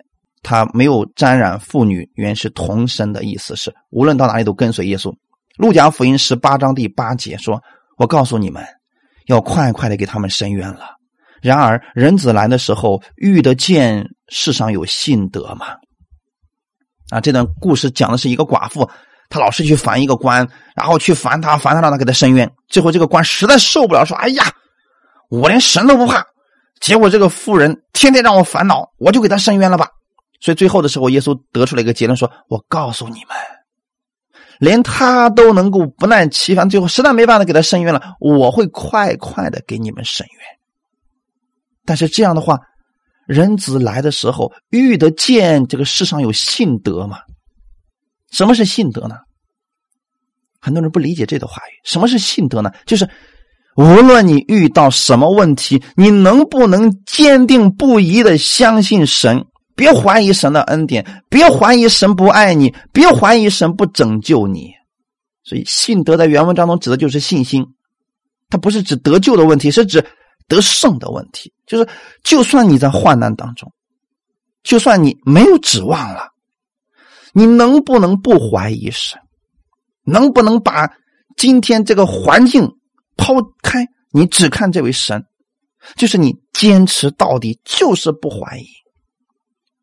[0.43, 5.13] 他没有沾染妇女，原是同身的意思是，无论到哪里都跟随耶稣。
[5.57, 7.61] 路加福音十八章第八节说
[7.97, 8.65] ：“我告诉你们，
[9.27, 10.95] 要快快的给他们伸冤了。
[11.41, 15.67] 然而人子来的时候，遇得见世上有信德吗？”
[17.11, 18.89] 啊，这段故事讲的是一个寡妇，
[19.29, 22.49] 她老是去烦一个官，然后去烦他，烦他，让他给他伸冤。
[22.67, 24.43] 最后这个官实在受不了，说：“哎呀！”
[25.31, 26.25] 我连神都不怕，
[26.81, 29.87] 结果这个妇人天天让我烦恼，我就给他伸冤了吧。
[30.41, 33.37] 所以最后的时候，耶稣得出了一个结论：说我告诉你们，
[34.59, 40.45] 连他都能够不耐其烦，最后实在没办法给他伸冤了，我会快快的给你们伸冤。
[41.85, 42.59] 但是这样的话，
[43.25, 47.19] 人子来的时候遇得见这个世上有信德吗？
[48.31, 49.15] 什么是信德呢？
[50.59, 51.71] 很多人不理解这个话语。
[51.85, 52.69] 什么是信德呢？
[52.85, 53.09] 就是。
[53.75, 59.45] 无论你遇到什么问题，你能不能坚定不移的相信神？
[59.75, 64.71] 别怀疑神的恩典，别怀疑神不爱你，别怀疑神不拯救你。
[65.43, 67.65] 所以，信德在原文当中指的就是信心，
[68.49, 70.05] 它不是指得救的问题，是指
[70.47, 71.51] 得胜的问题。
[71.65, 71.87] 就是，
[72.23, 73.71] 就算你在患难当中，
[74.61, 76.27] 就算你没有指望了，
[77.33, 79.19] 你能不能不怀疑神？
[80.03, 80.91] 能不能把
[81.37, 82.69] 今天这个环境？
[83.17, 85.23] 抛开你只看这位神，
[85.95, 88.65] 就是你坚持到底，就是不怀疑。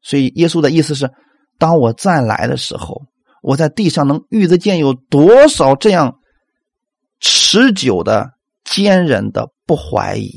[0.02, 1.10] 所以耶稣的意思是：
[1.58, 3.02] 当我再来的时候，
[3.42, 6.18] 我在地上能遇得见有多少这样
[7.20, 8.30] 持久的、
[8.64, 10.30] 坚韧的不怀疑？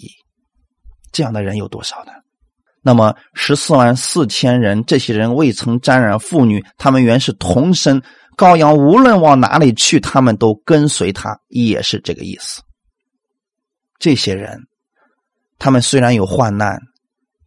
[1.12, 2.12] 这样的人有多少呢？
[2.84, 8.02] 那么十四万四千人，这些人未曾沾染妇女，他们原是同身
[8.38, 12.62] 羔羊，无论往哪里去，他们都跟随他，也是这个意思。
[14.02, 14.60] 这些人，
[15.60, 16.82] 他们虽然有患难，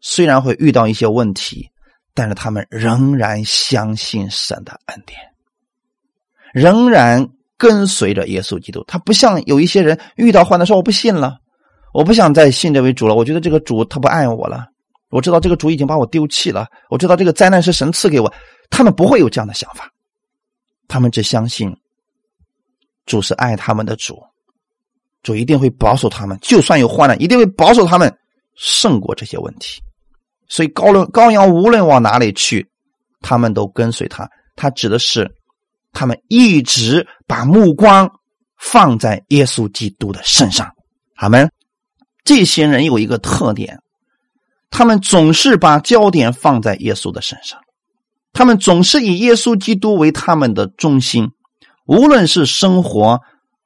[0.00, 1.68] 虽然会遇到一些问题，
[2.14, 5.18] 但是他们仍然相信神的恩典，
[6.52, 7.28] 仍然
[7.58, 8.84] 跟随着耶稣基督。
[8.86, 11.38] 他不像有一些人遇到患难说：“我不信了，
[11.92, 14.64] 我不想再信这位主了。”我觉得这个主他不爱我了。
[15.10, 16.68] 我知道这个主已经把我丢弃了。
[16.88, 18.32] 我知道这个灾难是神赐给我。
[18.70, 19.90] 他们不会有这样的想法，
[20.86, 21.76] 他们只相信
[23.06, 24.22] 主是爱他们的主。
[25.24, 28.14] 主一定会保守他们，就算有患难，一定会保守他们
[28.54, 29.82] 胜过这些问题。
[30.46, 32.64] 所以高论羔羊无论往哪里去，
[33.22, 34.28] 他们都跟随他。
[34.54, 35.28] 他指的是
[35.92, 38.08] 他们一直把目光
[38.58, 40.70] 放在耶稣基督的身上。
[41.16, 41.50] 他们
[42.22, 43.80] 这些人有一个特点，
[44.70, 47.58] 他们总是把焦点放在耶稣的身上，
[48.32, 51.30] 他们总是以耶稣基督为他们的中心，
[51.86, 53.18] 无论是生活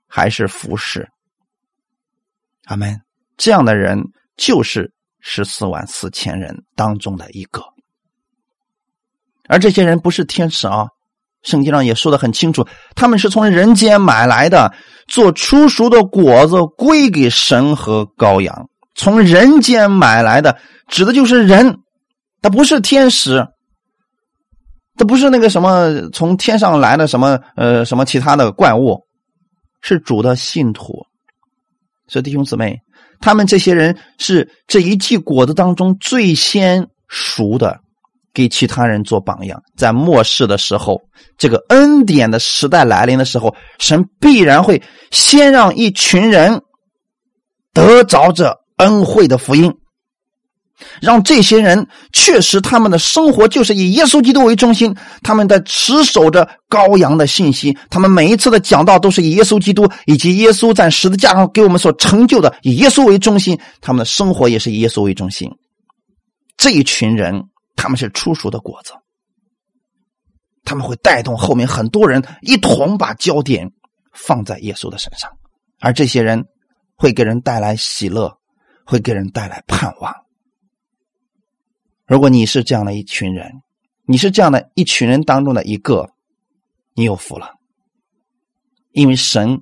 [0.07, 1.09] 还是服饰。
[2.69, 3.01] 他们
[3.39, 3.99] 这样的人
[4.37, 7.62] 就是十四万四千人当中的一个，
[9.49, 10.87] 而这些人不是天使啊，
[11.43, 14.71] 圣经上也说的很清楚，他们是从人间买来的，
[15.07, 18.69] 做出熟的果子归给神和羔羊。
[18.95, 20.59] 从人间买来的，
[20.89, 21.79] 指的就是人，
[22.43, 23.47] 他不是天使，
[24.99, 29.01] 他不是那个什么从天上来的什么呃什么其他的怪物，
[29.81, 31.08] 是主的信徒。
[32.09, 32.81] 所以弟兄姊妹，
[33.21, 37.79] 他们这些人是这一季果子当中最先熟的，
[38.33, 39.63] 给其他人做榜样。
[39.77, 41.01] 在末世的时候，
[41.37, 46.63] 这个恩典的时代来临的时候，神必然会先让一群人
[47.73, 49.73] 得着这恩惠的福音，
[51.01, 65.51] 让这些人确实他们的生活就是以耶稣基督为中心，他们在持守着羔羊的信息，他们每一次的讲道都是以耶稣基督以及耶稣在十字架上给我们所成就的以耶稣为中心，他们的生活也是以耶稣为中心。
[66.57, 67.43] 这一群人
[67.76, 68.93] 他们是出熟的果子，
[70.64, 73.68] 他们会带动后面很多人一同把焦点
[74.12, 75.31] 放在耶稣的身上，
[75.81, 76.45] 而这些人
[76.97, 78.33] 会给人带来喜乐，
[78.85, 80.12] 会给人带来盼望。
[82.09, 83.53] 如果你是这样的一群人，
[84.07, 86.09] 你是这样的一群人当中的一个，
[86.95, 87.51] 你有福了，
[88.93, 89.61] 因为神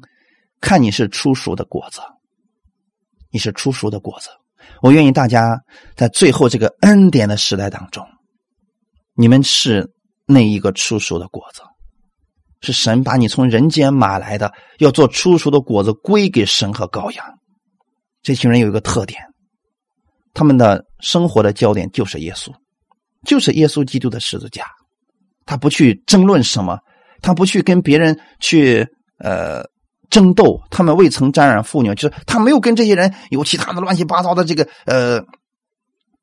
[0.60, 2.00] 看你是出熟的果子，
[3.32, 4.28] 你是出熟的果子。
[4.80, 5.60] 我愿意大家
[5.96, 8.06] 在最后这个恩典的时代当中，
[9.14, 9.92] 你们是
[10.24, 11.62] 那一个出熟的果子，
[12.60, 17.26] 是神把你从人间买来的，要做出熟的果子归给神和羔羊。
[18.22, 19.20] 这群人有一个特点。
[20.36, 22.52] 他们的生活的焦点就是耶稣，
[23.24, 24.66] 就是耶稣基督的十字架。
[25.46, 26.78] 他不去争论什么，
[27.22, 28.86] 他不去跟别人去
[29.18, 29.64] 呃
[30.10, 30.60] 争斗。
[30.70, 35.24] 他们未曾沾染妇女，就是他没有跟这些人有其他的乱七八糟的这个呃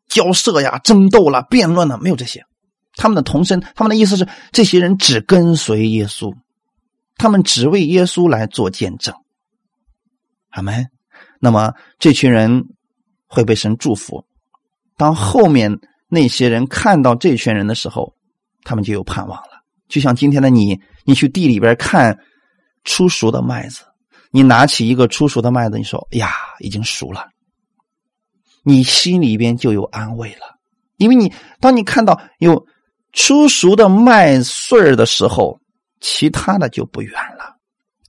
[0.07, 2.43] 交涉呀、争斗了、辩论了，没有这些。
[2.95, 6.31] 他们的同声，他们的意思是，这些人只跟随耶稣，
[7.17, 9.15] 他们只为耶稣来做见证。
[10.51, 10.85] 阿门。
[11.39, 12.65] 那么这群人。
[13.33, 14.23] 会被神祝福。
[14.95, 15.75] 当后面
[16.07, 18.13] 那些人看到这群人的时候，
[18.63, 19.63] 他们就有盼望了。
[19.89, 22.15] 就像今天的你，你去地里边看
[22.83, 23.83] 出熟的麦子，
[24.29, 27.27] 你拿起一个出熟的麦子，你说：“呀，已经熟了。”
[28.61, 30.59] 你心里边就有安慰了，
[30.97, 32.63] 因为你当你看到有
[33.13, 35.59] 出熟的麦穗的时候，
[36.01, 37.57] 其他的就不远了。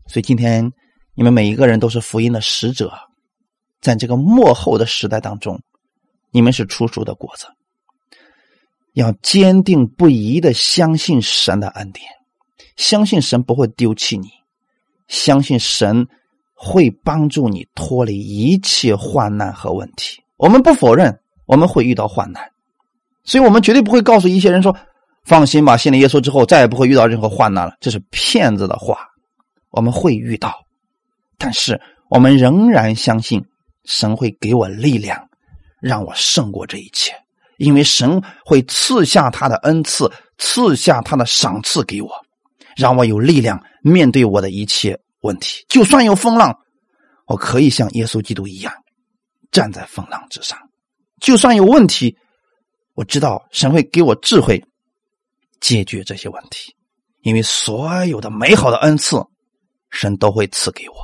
[0.07, 0.71] 所以今天
[1.15, 2.93] 你们每一个人都是福音的使者。
[3.85, 5.61] 在这个幕后的时代当中，
[6.31, 7.47] 你们是出熟的果子，
[8.95, 12.09] 要坚定不移的相信神的恩典，
[12.77, 14.31] 相信神不会丢弃你，
[15.07, 16.09] 相信神
[16.55, 20.23] 会帮助你脱离一切患难和问题。
[20.39, 22.43] 我们不否认我们会遇到患难，
[23.23, 24.75] 所以我们绝对不会告诉一些人说
[25.25, 28.97] ：“放心吧，信了耶稣之后再也不会遇到任何患难了。”这是骗子的话。
[29.71, 30.65] 我们会遇到，
[31.37, 31.79] 但是
[32.09, 33.45] 我们仍然相信。
[33.85, 35.29] 神会给我力量，
[35.81, 37.13] 让我胜过这一切，
[37.59, 42.11] 因为神会赐下他的恩赐，赐下他的赏赐给我，
[42.77, 45.65] 让我有力量面对我的一切问题。
[45.69, 46.59] 就算有风浪，
[47.27, 48.73] 我可以像耶稣基督一样
[49.51, 50.57] 站在风浪之上；
[51.21, 52.17] 就算有问题，
[52.95, 54.65] 我知道神会给我智慧
[55.61, 56.75] 解决这些问题，
[57.21, 59.23] 因为所有的美好的恩赐，
[59.91, 60.95] 神都会赐给我。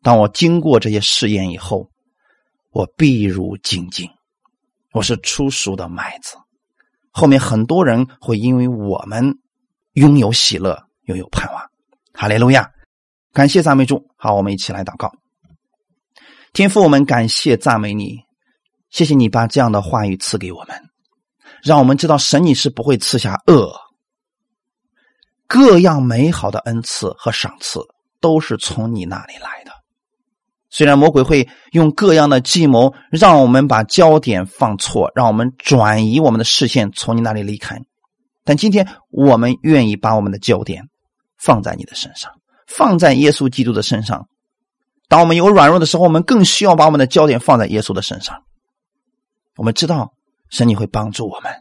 [0.00, 1.90] 当我经过这些试验以后。
[2.74, 4.10] 我必如精进，
[4.92, 6.36] 我是出熟的麦子。
[7.12, 9.38] 后面很多人会因为我们
[9.92, 11.70] 拥有喜乐，拥有盼望。
[12.12, 12.68] 哈利路亚！
[13.32, 14.04] 感谢赞美主。
[14.16, 15.12] 好，我们一起来祷告。
[16.52, 18.18] 天父，我们感谢赞美你，
[18.90, 20.76] 谢谢你把这样的话语赐给我们，
[21.62, 23.72] 让我们知道神你是不会赐下恶，
[25.46, 27.78] 各样美好的恩赐和赏赐
[28.20, 29.63] 都是从你那里来的。
[30.74, 37.80] 虽然魔鬼会用各样的计谋让我们把焦点放错，让我们转移我们的视线从你那里离开，
[38.42, 40.82] 但今天我们愿意把我们的焦点
[41.38, 42.32] 放在你的身上，
[42.66, 44.26] 放在耶稣基督的身上。
[45.08, 48.42] 当我们有软弱的时候，我们更需要把我们的焦点放在耶稣的身上。
[49.54, 50.12] 我们知道
[50.50, 51.52] 神你会帮助我们，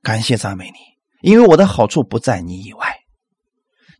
[0.00, 2.98] 感谢赞美你，因为我的好处不在你以外，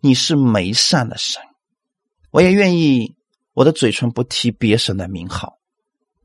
[0.01, 1.43] 你是美善的神，
[2.31, 3.18] 我也愿意。
[3.59, 5.59] 我的嘴唇不提别神的名号，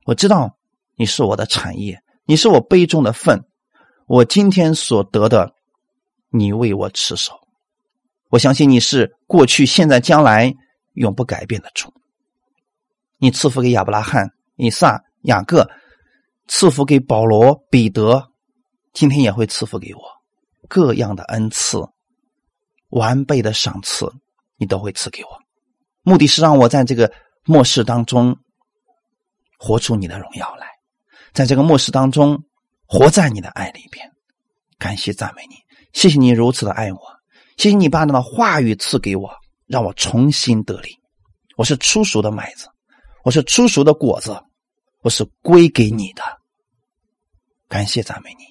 [0.05, 0.55] 我知道
[0.95, 3.43] 你是我的产业，你是我杯中的份，
[4.05, 5.55] 我今天所得的，
[6.29, 7.33] 你为我持守。
[8.29, 10.53] 我相信你是过去、现在、将来
[10.91, 11.91] 永不改变的主。
[13.17, 15.67] 你赐福给亚伯拉罕、以撒、雅各，
[16.47, 18.29] 赐福给保罗、彼得，
[18.93, 20.01] 今天也会赐福给我
[20.69, 21.79] 各样的恩赐，
[22.89, 24.07] 完备的赏赐，
[24.57, 25.42] 你都会赐给我。
[26.03, 27.11] 目的是让我在这个。
[27.45, 28.37] 末世当中，
[29.59, 30.65] 活出你的荣耀来，
[31.33, 32.41] 在这个末世当中，
[32.85, 34.09] 活在你的爱里边。
[34.79, 35.55] 感谢赞美你，
[35.91, 36.99] 谢谢你如此的爱我，
[37.57, 39.29] 谢谢你把那话语赐给我，
[39.67, 40.97] 让我重新得力。
[41.57, 42.69] 我是出熟的麦子，
[43.25, 44.41] 我是出熟的果子，
[45.01, 46.23] 我是归给你的。
[47.67, 48.45] 感谢赞美你，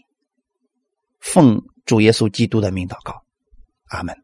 [1.18, 3.24] 奉主耶稣基督的名祷告，
[3.88, 4.14] 阿门。